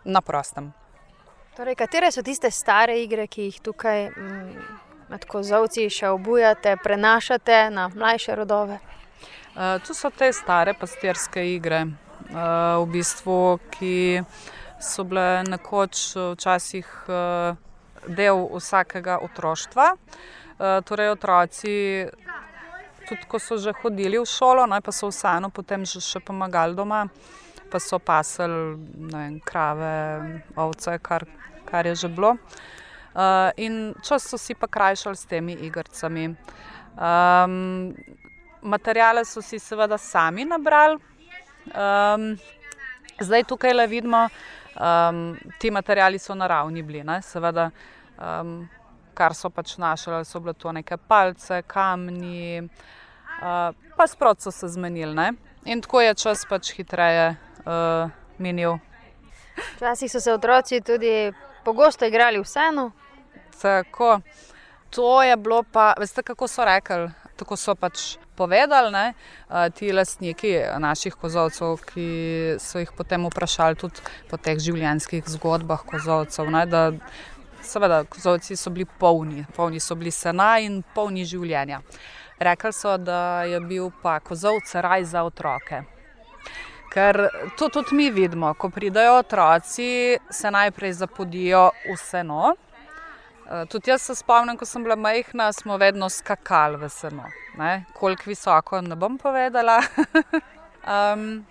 na 0.07 0.21
prostem. 0.21 0.71
Torej, 1.57 1.75
katere 1.75 2.11
so 2.13 2.21
tiste 2.23 2.51
stare 2.53 2.99
igre, 3.01 3.27
ki 3.27 3.47
jih 3.49 3.59
tukaj 3.65 4.09
mm, 4.09 4.65
med 5.11 5.23
kozovci 5.29 5.87
še 5.89 6.11
obujate, 6.13 6.75
prenašate 6.83 7.67
na 7.73 7.87
mlajše 7.93 8.35
rodove? 8.37 8.79
Uh, 9.57 9.79
tu 9.81 9.95
so 9.97 10.11
te 10.13 10.29
stare 10.33 10.75
pastirske 10.77 11.41
igre, 11.55 11.83
uh, 11.87 12.77
v 12.83 12.85
bistvu, 12.93 13.57
ki 13.73 14.21
so 14.77 15.07
bile 15.09 15.43
nekoč 15.49 16.03
včasih 16.35 16.91
uh, 17.09 17.57
del 18.07 18.45
vsakega 18.53 19.19
otroštva. 19.25 19.95
Torej, 20.57 21.11
otroci, 21.13 21.73
tudi 23.05 23.27
ko 23.29 23.37
so 23.39 23.57
že 23.61 23.75
hodili 23.81 24.17
v 24.17 24.25
šolo, 24.25 24.65
no, 24.65 24.79
pa 24.81 24.91
so 24.91 25.11
vseeno 25.11 25.51
potem 25.53 25.85
že 25.85 26.01
še 26.01 26.19
pomagali 26.19 26.73
doma, 26.73 27.05
pa 27.71 27.79
so 27.79 27.99
pasali 27.99 28.77
krave, 29.45 30.41
ovce, 30.55 30.97
kar, 30.99 31.25
kar 31.65 31.85
je 31.85 31.95
že 31.95 32.07
bilo. 32.07 32.37
Uh, 33.17 33.49
in 33.57 33.93
čas 34.05 34.29
so 34.29 34.37
si 34.37 34.53
pa 34.53 34.67
krajšali 34.67 35.15
s 35.15 35.25
temi 35.25 35.53
igrcami. 35.53 36.35
Um, 36.97 37.95
materijale 38.61 39.25
so 39.25 39.41
si 39.41 39.59
seveda 39.59 39.97
sami 39.97 40.45
nabrali. 40.45 41.01
Um, 41.73 42.37
zdaj 43.19 43.43
tukaj 43.43 43.73
le 43.73 43.87
vidimo, 43.87 44.29
um, 44.77 45.37
ti 45.59 45.71
materijali 45.71 46.19
so 46.19 46.35
naravni 46.35 46.83
bili, 46.83 47.03
ne? 47.03 47.21
seveda, 47.21 47.71
um, 48.21 48.69
kar 49.13 49.33
so 49.33 49.49
pač 49.49 49.77
našli, 49.77 50.21
so 50.25 50.39
bile 50.39 50.53
to 50.53 50.71
neke 50.71 50.97
palce, 50.97 51.61
kamni, 51.67 52.61
uh, 52.61 53.73
pa 53.97 54.07
sprot 54.07 54.41
so 54.41 54.51
se 54.51 54.67
zmenili. 54.67 55.15
Ne? 55.15 55.33
In 55.65 55.81
tako 55.81 56.01
je 56.01 56.13
čas 56.13 56.45
pač 56.45 56.71
hitreje 56.77 57.35
uh, 57.67 58.07
minil. 58.39 58.79
Včasih 59.75 60.11
so 60.11 60.21
se 60.23 60.33
otroci 60.33 60.81
tudi 60.81 61.33
pogosto 61.65 62.05
igrali 62.05 62.39
vseeno, 62.39 62.91
Tako, 63.61 64.19
to 64.89 65.23
je 65.23 65.37
bilo 65.37 65.63
pa, 65.63 65.93
veste, 65.99 66.23
kako 66.23 66.47
so 66.47 66.65
rekli. 66.65 67.09
Tako 67.35 67.55
so 67.55 67.75
pač 67.75 68.17
povedali 68.35 68.91
ne, 68.91 69.13
ti 69.73 69.91
lastniki 69.93 70.53
naših 70.79 71.13
kozovcev, 71.13 71.77
ki 71.85 72.07
so 72.61 72.81
jih 72.81 72.93
potem 72.97 73.25
vprašali 73.29 73.77
tudi 73.77 74.01
po 74.29 74.37
teh 74.37 74.57
življenjskih 74.57 75.25
zgodbah 75.37 75.85
kozovcev. 75.85 76.49
Ne, 76.53 76.65
da 76.65 76.91
seveda, 77.61 78.03
kozovci 78.09 78.57
so 78.57 78.73
bili 78.73 78.85
polni, 78.85 79.45
polni 79.55 79.81
so 79.81 79.97
bili 79.97 80.13
sena 80.13 80.55
in 80.61 80.81
polni 80.95 81.25
življenja. 81.25 81.81
Rekli 82.41 82.73
so, 82.73 82.97
da 82.97 83.43
je 83.49 83.61
bil 83.61 83.91
pa 84.01 84.19
kozovc 84.21 84.73
raj 84.81 85.05
za 85.13 85.25
otroke. 85.25 85.83
Ker 86.93 87.29
to 87.57 87.69
tudi 87.69 87.95
mi 87.95 88.11
vidimo, 88.11 88.53
ko 88.53 88.69
pridajo 88.69 89.17
otroci, 89.19 90.17
se 90.29 90.51
najprej 90.51 90.93
zapodijo 90.93 91.69
v 91.89 91.97
seno. 91.97 92.55
Eh, 93.51 93.65
tudi 93.65 93.91
jaz 93.91 94.01
se 94.01 94.15
spomnim, 94.15 94.57
ko 94.57 94.65
sem 94.65 94.83
bila 94.83 94.95
majhna, 94.95 95.51
smo 95.53 95.77
vedno 95.77 96.09
skakali 96.09 96.77
v 96.77 96.89
seno. 96.89 97.29
Koliko 97.93 98.23
visoko, 98.25 98.81
ne 98.81 98.95
bom 98.95 99.17
povedala. 99.17 99.79
um, 101.13 101.45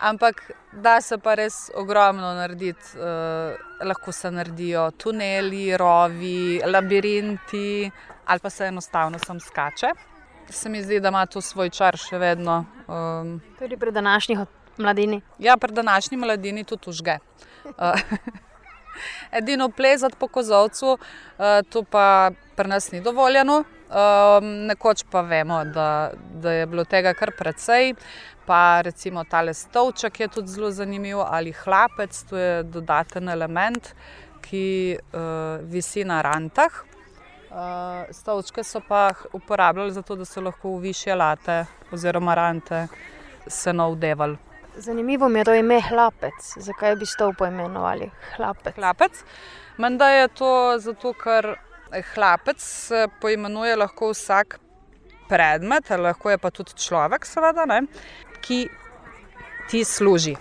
ampak 0.00 0.50
da 0.72 1.00
se 1.00 1.18
pa 1.18 1.34
res 1.34 1.70
ogromno 1.74 2.32
narediti. 2.34 2.96
Uh, 2.96 3.56
lahko 3.84 4.12
se 4.12 4.30
naredijo 4.30 4.90
tuneli, 4.90 5.76
rovi, 5.76 6.60
labirinti, 6.64 7.90
ali 8.24 8.40
pa 8.40 8.50
se 8.50 8.66
enostavno 8.66 9.18
sem 9.18 9.40
skače. 9.40 9.90
Se 10.50 10.68
mi 10.68 10.82
zdi, 10.82 11.00
da 11.00 11.08
ima 11.08 11.26
to 11.26 11.40
svoj 11.40 11.70
čar 11.70 11.96
še 12.00 12.18
vedno. 12.18 12.64
Um, 12.88 13.40
Tudi 13.58 13.76
pri 13.76 13.92
današnjih 13.92 14.38
mladini. 14.78 15.20
Ja, 15.38 15.56
pri 15.56 15.72
današnji 15.72 16.16
mladini 16.16 16.64
tudi 16.64 16.90
užge. 16.90 17.18
Uh, 17.64 17.72
edino 19.38 19.68
plezati 19.68 20.16
po 20.18 20.28
kozovcu, 20.28 20.92
uh, 20.92 21.44
to 21.70 21.82
pa 21.82 22.30
pri 22.56 22.68
nas 22.68 22.92
ni 22.92 23.00
dovoljeno. 23.00 23.64
Um, 23.86 24.66
nekoč 24.66 25.04
pa 25.10 25.20
vemo, 25.20 25.64
da, 25.64 26.10
da 26.34 26.52
je 26.52 26.66
bilo 26.66 26.84
tega 26.84 27.14
kar 27.14 27.30
precej. 27.38 27.94
Pa 28.46 28.80
recimo 28.80 29.24
ta 29.24 29.54
stolček 29.54 30.20
je 30.20 30.28
tudi 30.28 30.48
zelo 30.48 30.70
zanimiv, 30.70 31.20
ali 31.20 31.52
hlapec, 31.52 32.22
to 32.28 32.36
je 32.36 32.62
dodaten 32.62 33.28
element, 33.28 33.94
ki 34.40 34.98
uh, 34.98 35.20
visi 35.62 36.04
na 36.04 36.22
rantah. 36.22 36.72
Uh, 37.50 38.10
stolčke 38.10 38.64
so 38.64 38.80
pa 38.88 39.10
uporabljali 39.32 39.92
zato, 39.92 40.16
da 40.16 40.24
so 40.24 40.40
lahko 40.40 40.76
v 40.76 40.80
više 40.80 41.14
late 41.14 41.64
oziroma 41.92 42.34
rante 42.34 42.86
se 43.46 43.72
navdevali. 43.72 44.36
Zanimivo 44.78 45.28
mi 45.28 45.38
je 45.38 45.44
to 45.44 45.54
ime 45.54 45.80
hlapec. 45.80 46.52
Zakaj 46.56 46.96
bi 46.96 47.06
to 47.18 47.32
poimenovali 47.38 48.10
hlapec? 48.36 48.74
hlapec? 48.76 49.12
Menda 49.78 50.08
je 50.10 50.28
to 50.28 50.78
zato, 50.78 51.12
ker 51.12 51.56
hlapec 52.14 52.60
se 52.60 53.06
poimenuje 53.20 53.76
lahko 53.76 54.10
vsak 54.10 54.58
predmet, 55.28 55.90
lahko 55.90 56.30
je 56.30 56.38
pa 56.38 56.50
tudi 56.50 56.74
človek, 56.76 57.26
seveda, 57.26 57.64
ne, 57.66 57.82
ki 58.40 58.68
ti 59.70 59.84
služi. 59.84 60.36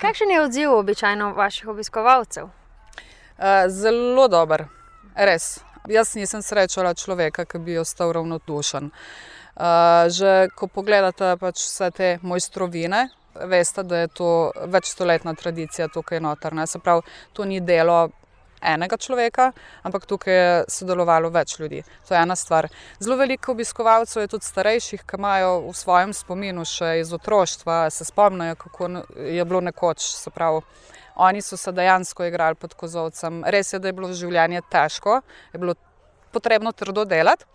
Kakšen 0.00 0.30
je 0.30 0.40
odziv 0.40 0.72
običajno 0.72 1.32
vaših 1.34 1.68
obiskovalcev? 1.68 2.48
Zelo 3.68 4.28
dober, 4.28 4.66
res. 5.14 5.58
Jaz 5.90 6.14
nisem 6.16 6.42
srečala 6.42 6.94
človeka, 6.94 7.44
ki 7.44 7.58
bi 7.58 7.78
ostal 7.78 8.14
ravnodušen. 8.14 8.88
Že 10.08 10.48
ko 10.56 10.66
pogledate 10.66 11.34
pač 11.40 11.60
vse 11.66 11.90
te 11.90 12.08
mojstrovine, 12.22 13.08
veste, 13.40 13.82
da 13.82 14.04
je 14.04 14.08
to 14.08 14.52
večstoletna 14.66 15.34
tradicija 15.34 15.88
tukaj 15.88 16.20
noter. 16.20 16.54
Ne? 16.54 16.66
Se 16.66 16.78
pravi, 16.78 17.02
to 17.32 17.44
ni 17.44 17.60
delo 17.60 18.08
enega 18.64 18.96
človeka, 18.96 19.50
ampak 19.82 20.06
tukaj 20.08 20.34
je 20.34 20.64
sodelovalo 20.72 21.30
več 21.30 21.58
ljudi. 21.60 21.82
To 22.08 22.14
je 22.14 22.20
ena 22.22 22.36
stvar. 22.36 22.68
Zelo 22.98 23.18
veliko 23.20 23.52
obiskovalcev 23.52 24.24
je 24.24 24.32
tudi 24.34 24.48
starejših, 24.48 25.04
ki 25.04 25.20
imajo 25.20 25.52
v 25.68 25.76
svojem 25.76 26.14
spominu 26.16 26.64
še 26.68 26.98
iz 27.02 27.12
otroštva, 27.12 27.90
se 27.90 28.08
spomnijo, 28.08 28.56
kako 28.56 28.90
je 29.16 29.44
bilo 29.44 29.60
nekoč. 29.60 30.08
Se 30.16 30.30
pravi, 30.30 30.62
oni 31.16 31.42
so 31.42 31.56
se 31.56 31.72
dejansko 31.72 32.24
igrali 32.24 32.58
pod 32.58 32.74
kozovcem. 32.74 33.44
Res 33.44 33.72
je, 33.72 33.78
da 33.78 33.90
je 33.90 33.98
bilo 33.98 34.12
življenje 34.12 34.64
težko, 34.70 35.20
je 35.52 35.60
bilo 35.60 35.76
potrebno 36.34 36.74
trdo 36.74 37.06
delati, 37.08 37.46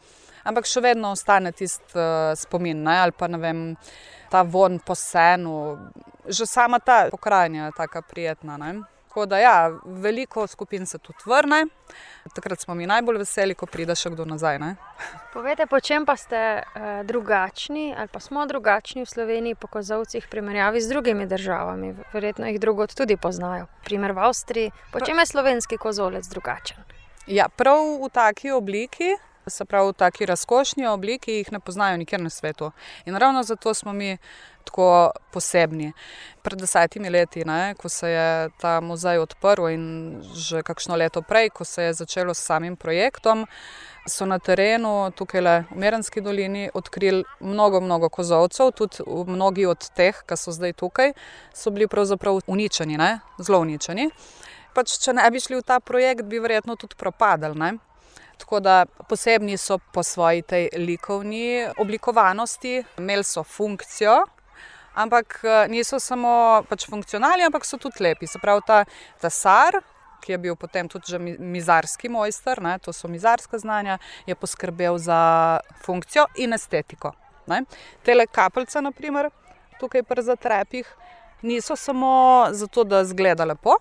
ampak 0.47 0.69
še 0.69 0.83
vedno 0.83 1.11
ostane 1.15 1.51
tisti 1.51 1.97
uh, 1.97 2.31
spomin. 2.39 2.85
Ne? 2.87 2.99
Ali 3.03 3.15
pa 3.15 3.27
ne 3.27 3.41
vem 3.41 3.65
ta 4.31 4.43
von 4.43 4.79
po 4.79 4.95
senu, 4.95 5.77
že 6.29 6.45
sama 6.45 6.79
ta 6.79 7.09
pokrajina 7.11 7.69
je 7.69 7.77
tako 7.77 8.01
prijetna. 8.07 8.57
Ne? 8.57 8.79
Tako 9.09 9.25
da, 9.25 9.39
ja, 9.41 9.71
veliko 9.85 10.47
skupin 10.47 10.85
se 10.85 10.97
tudi 10.97 11.25
vrne, 11.25 11.65
takrat 12.35 12.61
smo 12.61 12.75
mi 12.75 12.85
najbolj 12.85 13.17
veseli, 13.17 13.55
ko 13.57 13.65
pride 13.65 13.95
še 13.97 14.11
kdo 14.13 14.27
nazaj. 14.29 14.59
Ne? 14.61 14.75
Povejte, 15.33 15.65
po 15.65 15.79
čem 15.81 16.05
pa 16.05 16.13
ste 16.13 16.61
uh, 16.61 17.01
drugačni, 17.09 17.89
ali 17.97 18.13
pa 18.13 18.21
smo 18.21 18.45
drugačni 18.45 19.01
v 19.01 19.09
Sloveniji, 19.09 19.57
po 19.57 19.65
kozovcih, 19.65 20.21
v 20.21 20.29
primerjavi 20.29 20.85
z 20.85 20.93
drugimi 20.93 21.25
državami? 21.25 21.95
Verjetno 22.13 22.53
jih 22.53 22.61
drugot 22.61 22.93
tudi 22.93 23.17
poznajo. 23.17 23.65
Primer 23.81 24.13
v 24.13 24.29
Avstriji, 24.29 24.77
po 24.93 25.01
čem 25.01 25.25
je 25.25 25.31
slovenski 25.33 25.81
kozolec 25.81 26.29
drugačen? 26.29 26.98
Ja, 27.29 27.45
prav 27.49 27.77
v 28.01 28.07
taki 28.09 28.49
obliki, 28.51 29.13
se 29.47 29.65
pravi 29.65 29.91
v 29.91 29.93
taki 29.93 30.25
razkošni 30.25 30.87
obliki, 30.89 31.31
jih 31.31 31.51
ne 31.51 31.59
poznajo 31.59 31.97
nikjer 31.97 32.21
na 32.21 32.29
svetu. 32.29 32.71
In 33.05 33.15
ravno 33.15 33.43
zato 33.43 33.73
smo 33.73 33.93
mi 33.93 34.17
tako 34.63 35.11
posebni. 35.31 35.91
Pred 36.41 36.59
desetimi 36.59 37.09
leti, 37.09 37.45
ne, 37.45 37.75
ko 37.77 37.89
se 37.89 38.09
je 38.09 38.49
ta 38.57 38.79
muzej 38.81 39.21
odprl 39.21 39.69
in 39.69 39.85
že 40.33 40.63
kakšno 40.65 40.95
leto 40.95 41.21
prej, 41.21 41.49
ko 41.49 41.65
se 41.65 41.83
je 41.83 41.93
začelo 41.93 42.33
s 42.33 42.41
samim 42.41 42.75
projektom. 42.75 43.45
So 44.07 44.25
na 44.25 44.39
terenu, 44.39 45.11
tukaj 45.13 45.41
le 45.41 45.55
v 45.69 45.77
Merenski 45.85 46.21
dolini, 46.21 46.69
odkrili 46.73 47.23
mnogo, 47.39 47.81
mnogo 47.81 48.09
kozovcev, 48.09 48.71
tudi 48.71 49.05
mnogi 49.05 49.69
od 49.69 49.89
teh, 49.93 50.17
ki 50.25 50.37
so 50.37 50.51
zdaj 50.51 50.73
tukaj, 50.73 51.13
so 51.53 51.69
bili 51.69 51.87
pravzaprav 51.87 52.41
uničeni, 52.47 52.97
ne? 52.97 53.19
zelo 53.37 53.59
uničeni. 53.61 54.09
Pač, 54.73 54.97
če 55.01 55.13
ne 55.17 55.25
bi 55.31 55.41
šli 55.41 55.59
v 55.59 55.65
ta 55.65 55.79
projekt, 55.79 56.27
bi 56.29 56.39
verjetno 56.39 56.75
tudi 56.79 56.97
propadali. 56.99 57.77
Tako 58.39 58.59
da 58.63 58.85
posebni 59.09 59.57
so 59.57 59.79
po 59.91 60.03
svoji 60.03 60.41
tej 60.41 60.69
likovni 60.77 61.67
oblikovanosti, 61.77 62.83
imeli 62.97 63.23
so 63.23 63.43
funkcijo, 63.43 64.21
ampak 64.95 65.39
eh, 65.43 65.67
niso 65.67 65.99
samo 65.99 66.63
pač 66.69 66.87
funkcionalni, 66.87 67.43
ampak 67.47 67.65
so 67.65 67.77
tudi 67.77 68.03
lepi. 68.03 68.27
Se 68.27 68.39
pravi, 68.39 68.63
ta 68.67 68.85
tasar, 69.21 69.81
ki 70.23 70.31
je 70.31 70.37
bil 70.37 70.55
potem 70.55 70.87
tudi 70.87 71.11
že 71.11 71.19
mizarski 71.19 72.09
mojster, 72.09 72.61
ne, 72.61 72.77
to 72.79 72.93
so 72.93 73.07
mizarska 73.07 73.59
znanja, 73.59 73.99
je 74.27 74.35
poskrbel 74.35 74.97
za 74.97 75.59
funkcijo 75.83 76.27
in 76.35 76.53
estetiko. 76.53 77.13
Ne. 77.47 77.63
Tele 78.05 78.27
kapljice, 78.27 78.81
naprimer, 78.81 79.31
tukaj 79.79 80.03
pri 80.03 80.23
zatrepih, 80.23 80.87
niso 81.41 81.75
samo 81.75 82.47
zato, 82.51 82.83
da 82.83 83.03
zgleda 83.05 83.45
lepo, 83.45 83.79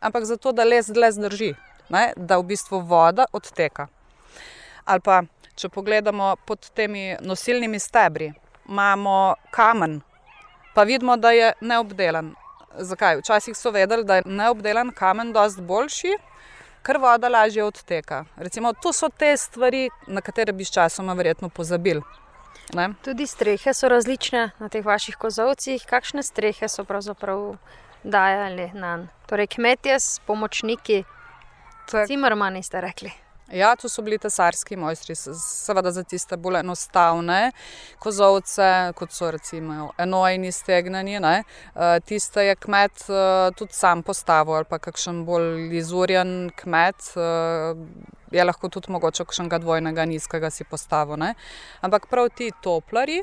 ampak 0.00 0.24
zato, 0.24 0.52
da 0.52 0.64
les 0.64 0.86
dlje 0.86 1.12
zdrži. 1.12 1.54
Ne, 1.88 2.12
da 2.16 2.36
v 2.36 2.50
bistvu 2.50 2.82
voda 2.84 3.24
odteka 3.32 3.88
ali 4.88 5.04
pa 5.04 5.22
če 5.58 5.68
pogledamo 5.74 6.34
pod 6.46 6.70
temi 6.76 7.16
nosilnimi 7.20 7.80
stebri, 7.82 8.30
imamo 8.68 9.34
kamen, 9.50 10.00
pa 10.74 10.84
vidimo, 10.88 11.16
da 11.16 11.32
je 11.34 11.52
neobdelan. 11.60 12.32
Zakaj? 12.78 13.18
Včasih 13.22 13.56
so 13.56 13.72
vedeli, 13.74 14.04
da 14.06 14.20
je 14.20 14.26
neobdelan 14.26 14.92
kamen 14.94 15.32
precej 15.34 15.64
boljši, 15.66 16.14
ker 16.86 17.00
voda 17.02 17.28
lažje 17.28 17.64
odteka. 17.64 18.24
Recimo, 18.36 18.72
to 18.72 18.92
so 18.92 19.08
te 19.08 19.34
stvari, 19.36 19.88
na 20.06 20.20
katere 20.20 20.52
bi 20.52 20.64
sčasoma 20.64 21.16
verjetno 21.18 21.48
pozabili. 21.48 22.02
Ne? 22.76 22.92
Tudi 23.02 23.26
strehe 23.26 23.74
so 23.74 23.88
različne 23.88 24.50
na 24.60 24.68
teh 24.68 24.84
vaših 24.84 25.16
kozovcih. 25.16 25.84
Kakšne 25.88 26.22
strehe 26.22 26.68
so 26.68 26.84
pravzaprav 26.84 27.56
dajali 28.04 28.70
na 28.74 28.96
njih? 28.96 29.08
Torej, 29.26 29.46
kmetje 29.46 30.00
s 30.00 30.20
pomočniki, 30.26 31.04
cimermani 32.06 32.62
ste 32.62 32.80
rekli. 32.80 33.10
Ja, 33.52 33.76
to 33.76 33.88
so 33.88 34.02
bili 34.02 34.18
tesarski 34.18 34.76
mojstri, 34.76 35.14
seveda 35.14 35.90
za 35.90 36.02
tiste 36.04 36.36
bolj 36.36 36.58
enostavne 36.60 37.52
kozovce, 37.98 38.92
kot 38.96 39.12
so 39.12 39.30
recimo 39.30 39.90
enojni 39.98 40.52
stegnani. 40.52 41.20
Ne. 41.20 41.44
Eh, 41.74 42.00
tiste 42.00 42.44
je 42.44 42.54
kmet 42.56 43.04
eh, 43.08 43.50
tudi 43.56 43.72
sam 43.72 44.02
postavil, 44.02 44.54
ali 44.54 44.68
pa 44.68 44.78
kakšen 44.78 45.24
bolj 45.24 45.76
izurjen 45.78 46.50
kmet. 46.56 47.12
Eh, 47.16 47.74
je 48.36 48.44
lahko 48.44 48.68
tudi 48.68 48.92
mogoče 48.92 49.24
kakšnega 49.24 49.58
dvojnega, 49.58 50.04
nizkega 50.04 50.50
si 50.50 50.64
postavil. 50.64 51.16
Ne. 51.16 51.34
Ampak 51.80 52.06
prav 52.10 52.28
ti 52.28 52.50
toplari. 52.62 53.22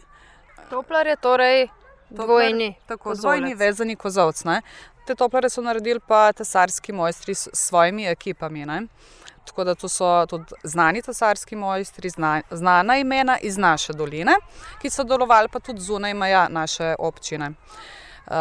Toplar 0.70 1.08
je 1.08 1.16
torej 1.22 1.68
dvojni. 2.10 2.76
Tako, 2.88 3.16
dvojni 3.16 3.56
vezani 3.56 3.96
kozovc. 3.96 4.44
Ne. 4.44 4.62
Te 5.08 5.16
toplare 5.16 5.50
so 5.50 5.62
naredili 5.62 6.00
pa 6.08 6.32
tesarski 6.34 6.94
mojstri 6.94 7.36
s 7.36 7.48
svojimi 7.54 8.08
ekipami. 8.08 8.66
Ne. 8.66 8.82
Tako 9.46 9.64
da 9.64 9.76
to 9.76 9.90
so 9.90 10.26
tudi 10.26 10.58
znani 10.64 11.02
cesarski 11.02 11.56
mojstri, 11.56 12.10
zna, 12.10 12.42
znana 12.52 12.98
imena 12.98 13.38
iz 13.42 13.58
naše 13.58 13.94
doline, 13.94 14.34
ki 14.82 14.90
so 14.90 15.04
delovali 15.04 15.50
pa 15.54 15.60
tudi 15.60 15.82
zunaj 15.82 16.14
meja 16.14 16.48
naše 16.50 16.96
občine. 17.00 17.52
Uh, 18.26 18.34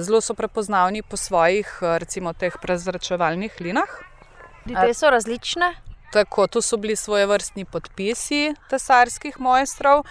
zelo 0.00 0.20
so 0.20 0.34
prepoznavni 0.34 1.02
po 1.02 1.16
svojih, 1.16 1.78
recimo, 1.82 2.32
teh 2.32 2.56
prezračevalnih 2.62 3.60
linah. 3.60 3.88
Te 4.64 4.94
so 4.94 5.10
različne. 5.10 5.74
Tako, 6.12 6.46
to 6.46 6.62
so 6.62 6.76
bili 6.76 6.96
svoje 6.96 7.26
vrstni 7.26 7.64
podpisi 7.64 8.54
cesarskih 8.70 9.40
mojstrov. 9.40 10.02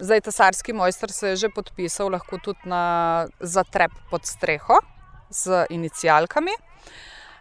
Zdaj, 0.00 0.20
cesarski 0.20 0.72
mojster 0.72 1.12
se 1.12 1.28
je 1.28 1.36
že 1.36 1.48
podpisal, 1.48 2.08
lahko 2.08 2.38
tudi 2.38 2.58
na 2.64 3.26
zatrep 3.40 3.92
pod 4.10 4.24
streho 4.24 4.80
z 5.30 5.66
inicijalkami. 5.70 6.50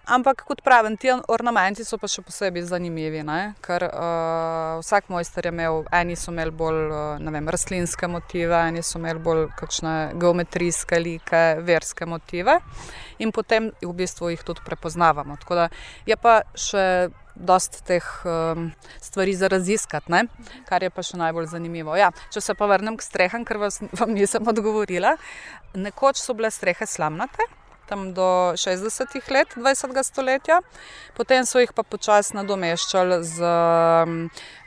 Ampak 0.10 0.42
kot 0.44 0.62
pravim, 0.66 0.98
ti 0.98 1.08
ornamenti 1.28 1.86
so 1.86 2.00
pa 2.02 2.08
še 2.10 2.24
posebej 2.26 2.66
zanimivi, 2.66 3.22
ne? 3.24 3.54
ker 3.62 3.86
uh, 3.86 4.80
vsak 4.82 5.08
mojster 5.14 5.46
je 5.46 5.54
imel, 5.54 5.84
eni 5.94 6.18
so 6.18 6.34
imeli 6.34 6.52
bolj 6.52 6.80
uh, 6.90 7.32
vem, 7.32 7.48
rastlinske 7.48 8.10
motive, 8.10 8.58
eni 8.58 8.82
so 8.84 8.98
imeli 9.00 9.22
bolj 9.24 9.46
kakšne 9.60 9.94
geometrijske 10.20 11.00
like, 11.00 11.44
verske 11.62 12.10
motive 12.10 12.58
in 13.22 13.32
potem 13.32 13.70
v 13.86 13.94
bistvu 14.02 14.34
jih 14.34 14.44
tudi 14.44 14.66
prepoznavamo. 14.66 15.38
Tako 15.46 15.62
da 15.62 15.70
je 16.10 16.18
pa 16.18 16.42
še 16.58 16.84
dost 17.40 17.82
teh 17.88 18.06
um, 18.28 18.72
stvari 19.02 19.34
za 19.36 19.48
raziskati, 19.48 20.12
ne? 20.12 20.26
kar 20.70 20.84
je 20.84 20.92
pa 20.94 21.04
še 21.06 21.18
najbolj 21.18 21.50
zanimivo. 21.54 21.96
Ja, 21.98 22.12
če 22.34 22.44
se 22.44 22.56
pa 22.56 22.68
vrnem 22.70 23.00
k 23.00 23.06
streham, 23.06 23.48
ker 23.48 23.62
vas, 23.62 23.80
vam 24.00 24.14
nisem 24.14 24.46
odgovorila. 24.48 25.16
Nekoč 25.74 26.22
so 26.22 26.36
bile 26.38 26.52
strehe 26.52 26.88
slamnate 26.90 27.48
tam 27.90 28.14
do 28.14 28.54
60-ih 28.54 29.32
let 29.34 29.56
20. 29.58 30.04
stoletja, 30.04 30.62
potem 31.18 31.46
so 31.46 31.58
jih 31.62 31.74
pa 31.74 31.82
počasi 31.82 32.38
nadomeščali 32.38 33.18
z, 33.26 33.50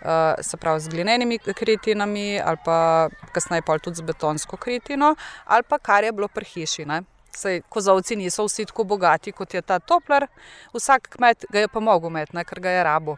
uh, 0.03 0.59
pravi, 0.59 0.83
z 0.83 0.91
glinenimi 0.91 1.39
kritinami, 1.39 2.43
ali 2.43 2.59
pa 2.67 3.09
kasneje 3.33 3.63
pa 3.67 3.79
tudi 3.79 4.03
z 4.03 4.09
betonsko 4.11 4.59
kritino, 4.59 5.15
ali 5.47 5.63
pa 5.69 5.79
kar 5.79 6.05
je 6.05 6.13
bilo 6.13 6.29
pri 6.29 6.51
hiši. 6.55 6.89
Ne? 6.91 7.03
Sej, 7.35 7.63
kozovci 7.69 8.17
niso 8.17 8.45
vsi 8.45 8.67
tako 8.69 8.85
bogati 8.85 9.33
kot 9.33 9.55
je 9.55 9.63
ta 9.63 9.79
toplar, 9.79 10.27
vsak 10.75 11.09
kmet 11.17 11.45
ga 11.51 11.65
je 11.65 11.69
pa 11.69 11.81
mogel 11.81 12.11
imeti, 12.11 12.45
ker 12.45 12.61
ga 12.61 12.71
je 12.71 12.85
rabo. 12.85 13.17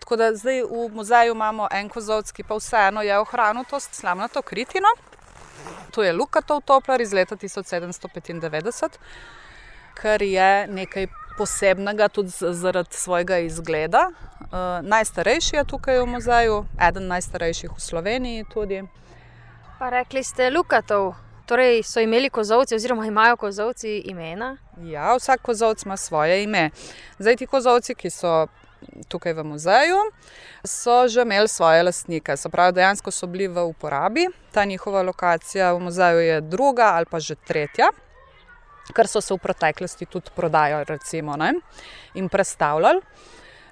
Tako 0.00 0.16
da 0.16 0.34
zdaj 0.34 0.62
v 0.62 0.88
muzeju 0.92 1.34
imamo 1.34 1.68
en 1.70 1.88
kozovc, 1.88 2.32
ki 2.32 2.42
pa 2.48 2.56
vseeno 2.56 3.02
je 3.02 3.18
ohranil 3.18 3.64
to 3.70 3.80
slamnato 3.80 4.42
kritino. 4.42 4.88
To 5.90 6.02
je 6.02 6.12
Lukatov 6.12 6.60
toplar 6.64 7.00
iz 7.00 7.12
leta 7.12 7.36
1795, 7.36 8.98
kar 9.94 10.22
je 10.22 10.66
nekaj 10.66 11.06
posebnega 11.38 12.08
tudi 12.08 12.30
zaradi 12.30 12.96
svojega 12.96 13.38
izgleda. 13.38 14.10
Uh, 14.40 14.80
najstarejši 14.82 15.56
je 15.56 15.64
tukaj 15.64 16.00
v 16.00 16.06
muzeju, 16.06 16.64
eden 16.88 17.06
najstarejših 17.06 17.70
v 17.76 17.80
Sloveniji 17.80 18.44
tudi. 18.52 18.82
Pa 19.78 19.90
rekli 19.90 20.24
ste 20.24 20.50
Lukatov. 20.50 21.14
Torej, 21.50 21.82
so 21.82 22.00
imeli 22.00 22.30
kozovci, 22.30 22.74
oziroma 22.74 23.06
imajo 23.06 23.36
kozovci 23.36 23.96
imena? 24.06 24.56
Ja, 24.86 25.16
vsak 25.16 25.40
kozovc 25.42 25.82
ima 25.82 25.96
svoje 25.96 26.44
ime. 26.44 26.70
Zdaj, 27.18 27.36
ti 27.36 27.46
kozovci, 27.46 27.94
ki 27.94 28.10
so 28.10 28.46
tukaj 29.10 29.34
v 29.34 29.44
muzeju, 29.44 29.98
so 30.62 31.08
že 31.08 31.24
imeli 31.26 31.48
svoje 31.48 31.82
lastnike. 31.82 32.36
Se 32.36 32.48
pravi, 32.48 32.76
dejansko 32.78 33.10
so 33.10 33.26
bili 33.26 33.48
v 33.48 33.64
uporabi. 33.66 34.28
Ta 34.54 34.64
njihova 34.64 35.02
lokacija 35.02 35.72
v 35.72 35.80
muzeju 35.80 36.20
je 36.20 36.40
druga 36.40 36.92
ali 36.94 37.10
pa 37.10 37.18
že 37.18 37.34
tretja, 37.34 37.90
kar 38.94 39.10
so 39.10 39.20
se 39.20 39.34
v 39.34 39.42
preteklosti 39.42 40.06
tudi 40.06 40.30
prodajali 40.36 40.84
recimo, 40.86 41.36
ne, 41.36 41.52
in 42.14 42.28
predstavljali. 42.28 43.00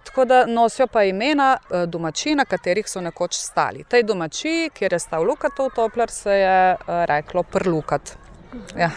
Tako 0.08 0.24
da 0.24 0.46
nosijo 0.46 0.86
pa 0.86 1.04
imena 1.04 1.58
eh, 1.70 1.86
domačij, 1.86 2.34
na 2.34 2.44
katerih 2.44 2.88
so 2.88 3.00
nekoč 3.00 3.34
stali. 3.36 3.84
Tej 3.84 4.02
domačiji, 4.02 4.70
kjer 4.70 4.92
je 4.92 4.98
stal 4.98 5.22
Lukatov 5.22 5.68
toplar, 5.76 6.10
se 6.10 6.30
je 6.30 6.70
eh, 6.72 6.78
reklo 7.06 7.42
Prlukat. 7.42 8.16
Ja. 8.76 8.90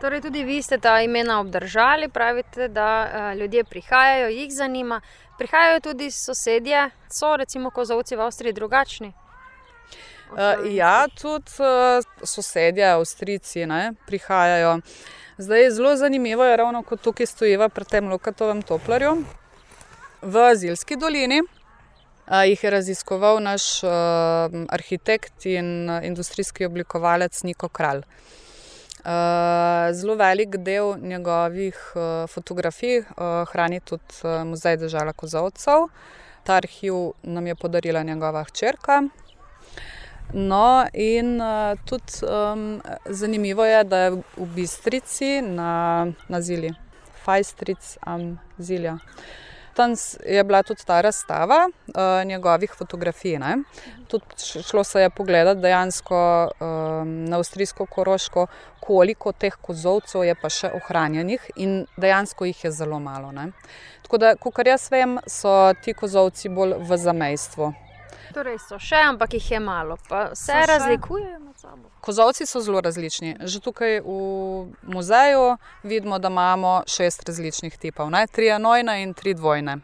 Torej, 0.00 0.20
tudi 0.20 0.44
vi 0.44 0.62
ste 0.62 0.78
ta 0.78 1.00
imena 1.02 1.40
obdržali, 1.40 2.08
pravite, 2.08 2.68
da 2.68 2.86
uh, 3.02 3.38
ljudje 3.40 3.64
prihajajo, 3.64 4.28
jih 4.28 4.52
zanima. 4.52 5.00
Prihajajo 5.38 5.80
tudi 5.80 6.10
sosedje, 6.10 6.90
so 7.08 7.36
recimo 7.36 7.70
kozovci 7.70 8.16
v 8.16 8.20
Avstriji 8.20 8.52
drugačni. 8.52 9.12
Uh, 10.30 10.72
ja, 10.74 11.08
tudi 11.20 11.50
uh, 11.58 12.24
sosedje, 12.24 12.86
Avstrijci, 12.86 13.66
ne, 13.66 13.92
prihajajo. 14.06 14.78
Zdaj 15.38 15.62
je 15.62 15.70
zelo 15.70 15.96
zanimivo, 15.96 16.44
je 16.44 16.56
ravno 16.56 16.82
kot 16.82 17.00
tukaj 17.00 17.26
stojiva 17.26 17.68
pred 17.68 17.88
tem 17.88 18.08
Lukatovem 18.08 18.62
toplarju 18.62 19.24
v 20.22 20.36
Azilski 20.50 20.96
dolini. 20.96 21.40
Jih 22.30 22.64
je 22.64 22.70
raziskoval 22.70 23.40
naš 23.42 23.84
arhitekt 24.68 25.46
in 25.46 25.90
industrijski 26.02 26.64
oblikovalec 26.64 27.42
Niko 27.42 27.68
Kralj. 27.68 28.02
Zelo 29.92 30.14
velik 30.14 30.56
del 30.56 30.94
njegovih 31.02 31.78
fotografij 32.28 33.02
hrani 33.52 33.80
tudi 33.80 34.44
muzej 34.44 34.76
države 34.76 35.12
Kozovcev. 35.12 35.88
Ta 36.44 36.54
arhiv 36.54 36.94
nam 37.22 37.46
je 37.46 37.54
podarila 37.54 38.02
njegova 38.02 38.44
hčerka. 38.44 39.02
No, 40.32 40.86
in 40.94 41.40
uh, 41.40 41.78
tudi 41.84 42.22
um, 42.22 42.82
zanimivo 43.06 43.64
je, 43.64 43.84
da 43.84 43.98
je 43.98 44.10
v 44.10 44.46
Bistrici 44.54 45.42
na, 45.42 46.06
na 46.28 46.40
Zili, 46.40 46.70
Fajstric 47.24 47.98
am 48.00 48.38
Zilja. 48.58 48.92
Uh, 48.92 49.00
tam 49.74 49.94
je 50.26 50.44
bila 50.44 50.62
tudi 50.62 50.84
ta 50.86 51.00
razstava 51.00 51.68
uh, 51.68 52.24
njegovih 52.24 52.72
fotografij. 52.78 53.38
Tudi 54.08 54.24
šlo 54.62 54.84
se 54.84 55.00
je 55.00 55.10
pogledati 55.10 55.60
dejansko 55.60 56.50
um, 56.60 57.24
na 57.24 57.36
avstrijsko 57.36 57.86
koroško, 57.86 58.46
koliko 58.80 59.32
teh 59.32 59.56
kozovcev 59.62 60.24
je 60.24 60.34
pa 60.34 60.48
še 60.48 60.72
ohranjenih 60.74 61.50
in 61.56 61.86
dejansko 61.96 62.44
jih 62.44 62.64
je 62.64 62.70
zelo 62.70 62.98
malo. 62.98 63.32
Ne? 63.32 63.52
Tako 64.02 64.18
da, 64.18 64.34
kar 64.36 64.66
jaz 64.66 64.90
vem, 64.90 65.18
so 65.26 65.72
ti 65.84 65.94
kozovci 65.94 66.48
bolj 66.48 66.74
v 66.78 66.96
zamejstvu. 66.96 67.72
Torej 68.34 68.58
so 68.62 68.78
še, 68.78 69.00
ampak 69.10 69.34
jih 69.34 69.50
je 69.50 69.60
malo, 69.60 69.96
pa 70.08 70.34
se 70.34 70.54
razlikujejo 70.66 71.38
med 71.38 71.56
sabo. 71.58 71.90
Kozovci 72.00 72.46
so 72.46 72.60
zelo 72.60 72.80
različni. 72.80 73.36
Že 73.40 73.60
tukaj 73.60 74.00
v 74.00 74.16
muzeju 74.82 75.56
vidimo, 75.82 76.18
da 76.18 76.28
imamo 76.28 76.82
šest 76.86 77.26
različnih 77.28 77.76
tipov, 77.78 78.10
ne? 78.10 78.26
tri 78.26 78.52
enojne 78.54 79.02
in 79.02 79.14
tri 79.14 79.34
dvojne. 79.34 79.80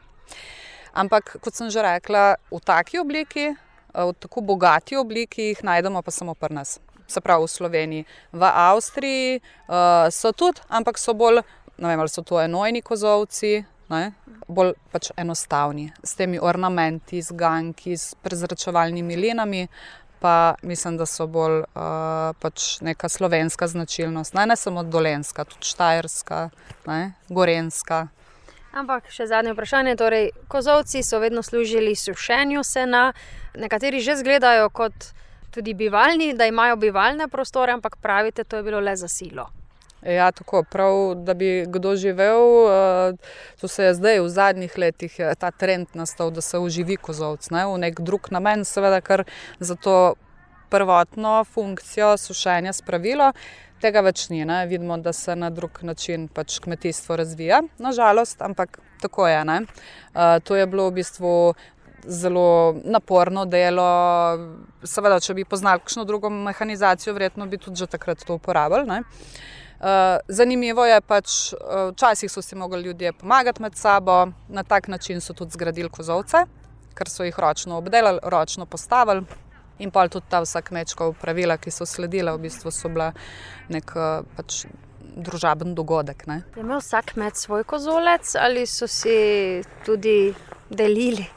Ampak, 0.97 1.37
kot 1.45 1.55
sem 1.55 1.71
že 1.71 1.83
rekla, 1.85 2.37
v 2.51 2.61
taki 2.65 2.99
obliki, 2.99 3.53
v 3.93 4.13
tako 4.21 4.41
bogati 4.41 4.97
obliki, 4.97 5.53
jih 5.53 5.65
najdemo 5.65 6.03
pa 6.03 6.11
samo 6.11 6.35
pri 6.35 6.55
nas. 6.55 6.79
Se 7.07 7.21
pravi 7.21 7.45
v 7.45 7.51
Sloveniji. 7.51 8.07
V 8.33 8.43
Avstriji 8.43 9.39
uh, 9.39 10.09
so 10.11 10.33
tudi, 10.33 10.61
ampak 10.69 10.99
so 10.99 11.15
bolj, 11.15 11.43
ne 11.79 11.89
vem, 11.89 12.01
ali 12.01 12.11
so 12.11 12.23
to 12.23 12.41
enojni 12.41 12.83
kozovci, 12.83 13.65
ne? 13.89 14.13
bolj 14.49 14.75
pač 14.93 15.11
enostavni, 15.19 15.91
s 16.03 16.15
temi 16.15 16.39
ornamenti, 16.39 17.23
z 17.23 17.35
ganki, 17.35 17.97
s 17.97 18.15
prezračevalnimi 18.23 19.17
linami. 19.17 19.67
Pa 20.21 20.55
mislim, 20.63 20.97
da 20.97 21.05
so 21.07 21.27
bolj 21.29 21.61
uh, 21.61 22.33
pač 22.41 22.81
neka 22.81 23.09
slovenska 23.09 23.67
značilnost, 23.69 24.35
ne, 24.35 24.47
ne 24.47 24.57
samo 24.57 24.83
dolenska, 24.83 25.45
tudi 25.45 25.69
štajerska, 25.69 26.39
ne, 26.87 27.01
gorenska. 27.29 28.07
Ampak 28.77 29.11
še 29.13 29.29
zadnje 29.29 29.53
vprašanje. 29.53 29.97
Torej, 29.97 30.31
kozovci 30.53 31.03
so 31.05 31.21
vedno 31.21 31.43
služili 31.45 31.95
sušenju 31.97 32.65
sena, 32.65 33.11
nekateri 33.57 34.01
že 34.01 34.17
izgledajo 34.17 34.71
kot 34.71 35.13
tudi 35.51 35.75
bivalni, 35.75 36.35
da 36.35 36.47
imajo 36.47 36.77
bivalne 36.77 37.29
prostore, 37.29 37.73
ampak 37.73 37.97
pravite, 38.03 38.45
to 38.45 38.57
je 38.57 38.63
bilo 38.63 38.81
le 38.81 38.97
za 38.97 39.09
silo. 39.09 39.49
Ja, 40.07 40.31
tako 40.33 40.63
prav, 40.63 41.15
da 41.27 41.35
bi 41.35 41.65
kdo 41.69 41.97
živel. 41.97 42.43
Eh, 42.71 43.17
to 43.61 43.69
se 43.69 43.85
je 43.85 43.95
zdaj 43.95 44.21
v 44.21 44.29
zadnjih 44.29 44.79
letih 44.79 45.17
ta 45.39 45.51
trend 45.51 45.87
nastal, 45.95 46.31
da 46.31 46.41
se 46.41 46.59
uživi 46.59 46.97
kozovc 46.97 47.51
ne, 47.51 47.67
v 47.67 47.79
nek 47.79 48.01
drug 48.01 48.31
namen, 48.31 48.65
seveda, 48.65 49.01
ker 49.01 49.25
za 49.59 49.75
to 49.75 50.15
prvotno 50.71 51.45
funkcijo 51.45 52.17
sušenja 52.17 52.73
spravilo. 52.73 53.33
Tega 53.81 54.01
več 54.01 54.29
ni, 54.31 54.45
ne. 54.45 54.65
vidimo, 54.67 54.97
da 54.99 55.13
se 55.13 55.37
na 55.37 55.51
drug 55.51 55.83
način 55.83 56.29
pač 56.29 56.59
kmetijstvo 56.65 57.17
razvija, 57.17 57.61
nažalost, 57.79 58.43
ampak 58.43 58.79
tako 59.03 59.27
je. 59.29 59.45
Ne. 59.45 59.59
Uh, 60.15 60.39
to 60.45 60.57
je 60.57 60.67
bilo 60.67 60.89
v 60.89 61.03
bistvu 61.03 61.33
zelo 62.07 62.77
naporno 62.85 63.45
delo. 63.45 63.89
Seveda, 64.85 65.21
če 65.21 65.35
bi 65.35 65.45
poznali 65.45 65.83
kakšno 65.85 66.07
drugo 66.09 66.31
mehanizacijo, 66.31 67.15
verjetno 67.15 67.47
bi 67.47 67.61
tudi 67.61 67.83
že 67.83 67.91
takrat 67.91 68.25
to 68.25 68.39
uporabljali. 68.41 69.03
Eh, 69.81 70.19
zanimivo 70.29 70.85
je 70.85 71.01
pač, 71.01 71.53
uh, 71.53 71.91
včasih 71.93 72.33
so 72.33 72.43
si 72.43 72.57
mogli 72.57 72.81
ljudje 72.83 73.13
pomagati 73.13 73.63
med 73.63 73.77
sabo, 73.77 74.27
na 74.49 74.63
tak 74.63 74.89
način 74.89 75.21
so 75.21 75.35
tudi 75.35 75.53
zgradili 75.53 75.91
kozovce, 75.91 76.47
ker 76.95 77.09
so 77.09 77.25
jih 77.25 77.39
ročno 77.39 77.77
obdelali, 77.77 78.19
ročno 78.23 78.67
postavili. 78.67 79.27
In 79.79 79.91
pa 79.91 80.09
tudi 80.09 80.27
ta 80.31 80.41
vsa 80.41 80.63
kmečka 80.63 81.11
pravila, 81.21 81.59
ki 81.61 81.71
so 81.71 81.85
sledila, 81.87 82.33
v 82.33 82.47
bistvu 82.49 82.73
so 82.73 82.89
bila 82.89 83.11
nek 83.69 83.93
uh, 83.97 84.25
pač 84.37 84.65
družaben 85.17 85.75
dogodek. 85.75 86.25
Ne. 86.27 86.41
Je 86.57 86.65
imel 86.65 86.81
vsak 86.81 87.13
kmet 87.13 87.37
svoj 87.37 87.65
kozolec 87.65 88.35
ali 88.41 88.67
so 88.67 88.89
si 88.89 89.61
tudi 89.85 90.35
delili? 90.71 91.29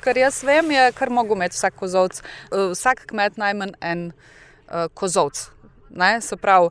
Kar 0.00 0.18
jaz 0.18 0.44
vem, 0.46 0.70
je 0.70 0.92
kar 0.94 1.10
mogo 1.10 1.34
imeti 1.34 1.58
vsak 1.58 1.74
kozovc. 1.74 2.22
Vsak 2.50 3.06
kmet 3.10 3.36
najmanj 3.36 3.74
en 3.80 4.10
uh, 4.12 4.86
kozovc. 4.94 5.48
Ne, 5.90 6.20
se 6.20 6.36
pravi, 6.36 6.70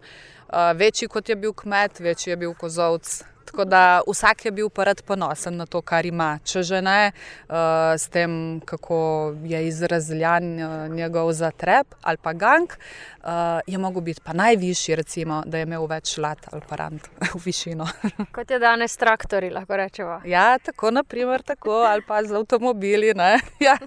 večji 0.76 1.08
kot 1.08 1.30
je 1.30 1.36
bil 1.36 1.54
kmet, 1.54 2.00
večji 2.00 2.32
je 2.32 2.38
bil 2.38 2.54
kozovc. 2.54 3.22
Tako 3.52 3.66
da 3.66 4.02
vsak 4.08 4.46
je 4.46 4.52
bil 4.52 4.70
prad 4.70 5.02
ponosen 5.02 5.58
na 5.58 5.66
to, 5.66 5.82
kar 5.82 6.06
ima. 6.06 6.40
Če 6.48 6.62
že 6.64 6.80
ne 6.82 7.12
uh, 7.12 7.56
s 8.00 8.08
tem, 8.08 8.62
kako 8.66 9.00
je 9.44 9.60
izrazljan 9.68 10.48
njegov 10.96 11.34
zatreb 11.34 11.88
ali 12.02 12.18
pa 12.18 12.34
gang, 12.34 12.72
uh, 12.72 13.60
je 13.68 13.78
mogel 13.78 14.02
biti 14.02 14.22
pa 14.24 14.34
najvišji, 14.34 14.96
recimo, 14.96 15.44
da 15.46 15.58
je 15.58 15.68
imel 15.68 15.86
več 15.86 16.16
lat 16.18 16.48
ali 16.52 16.64
pa 16.70 16.80
rand 16.80 17.12
v 17.36 17.44
višino. 17.44 17.88
Kot 18.36 18.52
je 18.52 18.60
danes 18.60 18.98
traktori, 18.98 19.52
lahko 19.52 19.76
rečemo. 19.76 20.22
Ja, 20.26 20.56
tako 20.64 20.92
naprimer, 20.92 21.44
tako 21.44 21.84
ali 21.92 22.08
pa 22.08 22.24
z 22.24 22.40
avtomobili. 22.40 23.12
Ja. 23.60 23.78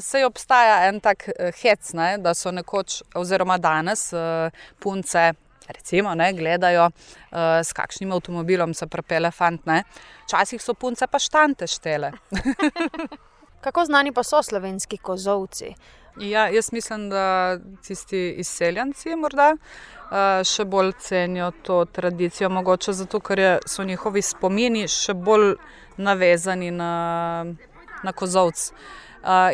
Se 0.00 0.24
obstaja 0.26 0.88
en 0.88 1.00
tak 1.00 1.28
hec, 1.62 1.92
ne, 1.94 2.18
da 2.18 2.34
so 2.34 2.50
nekoč, 2.52 3.02
oziroma 3.14 3.56
danes, 3.58 4.10
punce 4.78 5.30
recimo, 5.72 6.14
ne, 6.14 6.32
gledajo, 6.32 6.90
uh, 6.90 7.38
s 7.64 7.72
kakšnim 7.72 8.12
avtomobilom 8.12 8.74
se 8.74 8.86
prepele 8.86 9.30
fant. 9.30 9.66
Včasih 10.26 10.62
so 10.62 10.74
punce 10.74 11.06
pa 11.06 11.18
štante 11.18 11.66
štele. 11.66 12.12
Kako 13.64 13.84
znani 13.84 14.12
pa 14.12 14.22
so 14.22 14.42
slovenski 14.42 14.96
kozovci? 14.96 15.74
Ja, 16.20 16.48
jaz 16.48 16.72
mislim, 16.72 17.10
da 17.10 17.58
tisti 17.86 18.30
izseljenci 18.38 19.16
morda 19.16 19.52
uh, 19.54 20.42
še 20.44 20.64
bolj 20.64 20.92
cenijo 20.98 21.50
to 21.62 21.84
tradicijo, 21.84 22.48
mogoče 22.50 22.92
zato, 22.92 23.20
ker 23.20 23.60
so 23.66 23.84
njihovi 23.86 24.22
spomini 24.22 24.88
še 24.88 25.14
bolj 25.14 25.54
navezani 25.96 26.70
na, 26.70 27.44
na 28.02 28.12
kozovce. 28.12 28.74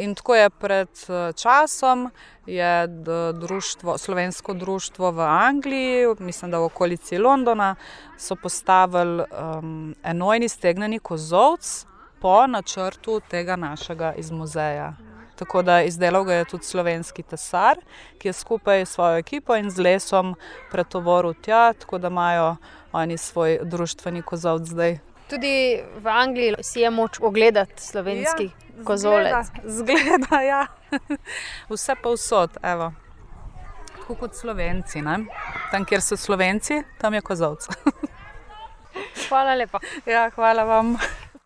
In 0.00 0.14
tako 0.14 0.34
je 0.34 0.50
pred 0.50 0.88
časom, 1.36 2.10
je 2.46 2.86
društvo, 3.34 3.98
slovensko 3.98 4.54
društvo 4.54 5.10
v 5.10 5.20
Angliji, 5.20 6.06
mislim, 6.18 6.50
da 6.50 6.58
v 6.58 6.64
okolici 6.64 7.18
Londona, 7.18 7.74
so 8.18 8.36
postavili 8.36 9.24
um, 9.24 9.94
enojni 10.02 10.48
stegneni 10.48 10.98
kozovc 10.98 11.86
po 12.20 12.46
načrtu 12.46 13.20
tega 13.30 13.56
našega 13.56 14.12
iz 14.12 14.30
muzeja. 14.30 14.94
Tako 15.36 15.62
da 15.62 15.82
izdelal 15.82 16.24
ga 16.24 16.34
je 16.34 16.44
tudi 16.44 16.64
slovenski 16.64 17.22
tesar, 17.22 17.76
ki 18.18 18.28
je 18.28 18.32
skupaj 18.32 18.86
s 18.86 18.90
svojo 18.90 19.18
ekipo 19.18 19.56
in 19.56 19.70
z 19.70 19.82
lesom 19.82 20.34
pretovoril 20.70 21.34
tja, 21.34 21.72
tako 21.72 21.98
da 21.98 22.08
imajo 22.08 22.56
oni 22.92 23.18
svoj 23.18 23.58
društveni 23.62 24.22
kozovc 24.22 24.64
zdaj. 24.64 24.98
Tudi 25.30 25.82
v 25.98 26.06
Angliji 26.06 26.54
si 26.62 26.80
je 26.80 26.90
moč 26.90 27.18
ogledati 27.20 27.82
slovenski 27.82 28.44
ja 28.44 28.66
kozolec. 28.84 29.46
Zgleda, 29.64 30.40
ja. 30.50 30.66
Vse 31.68 31.94
pa 32.02 32.08
evo. 32.62 32.92
Tako 33.96 34.14
kot 34.14 34.34
slovenci. 34.34 35.02
Ne? 35.02 35.18
Tam, 35.70 35.84
kjer 35.84 36.02
so 36.02 36.16
slovenci, 36.16 36.82
tam 37.00 37.14
je 37.14 37.20
kozolc. 37.20 37.66
Hvala 39.28 39.54
lepa. 39.54 39.80
Ja, 40.06 40.30
hvala 40.34 40.64
vam. 40.64 40.96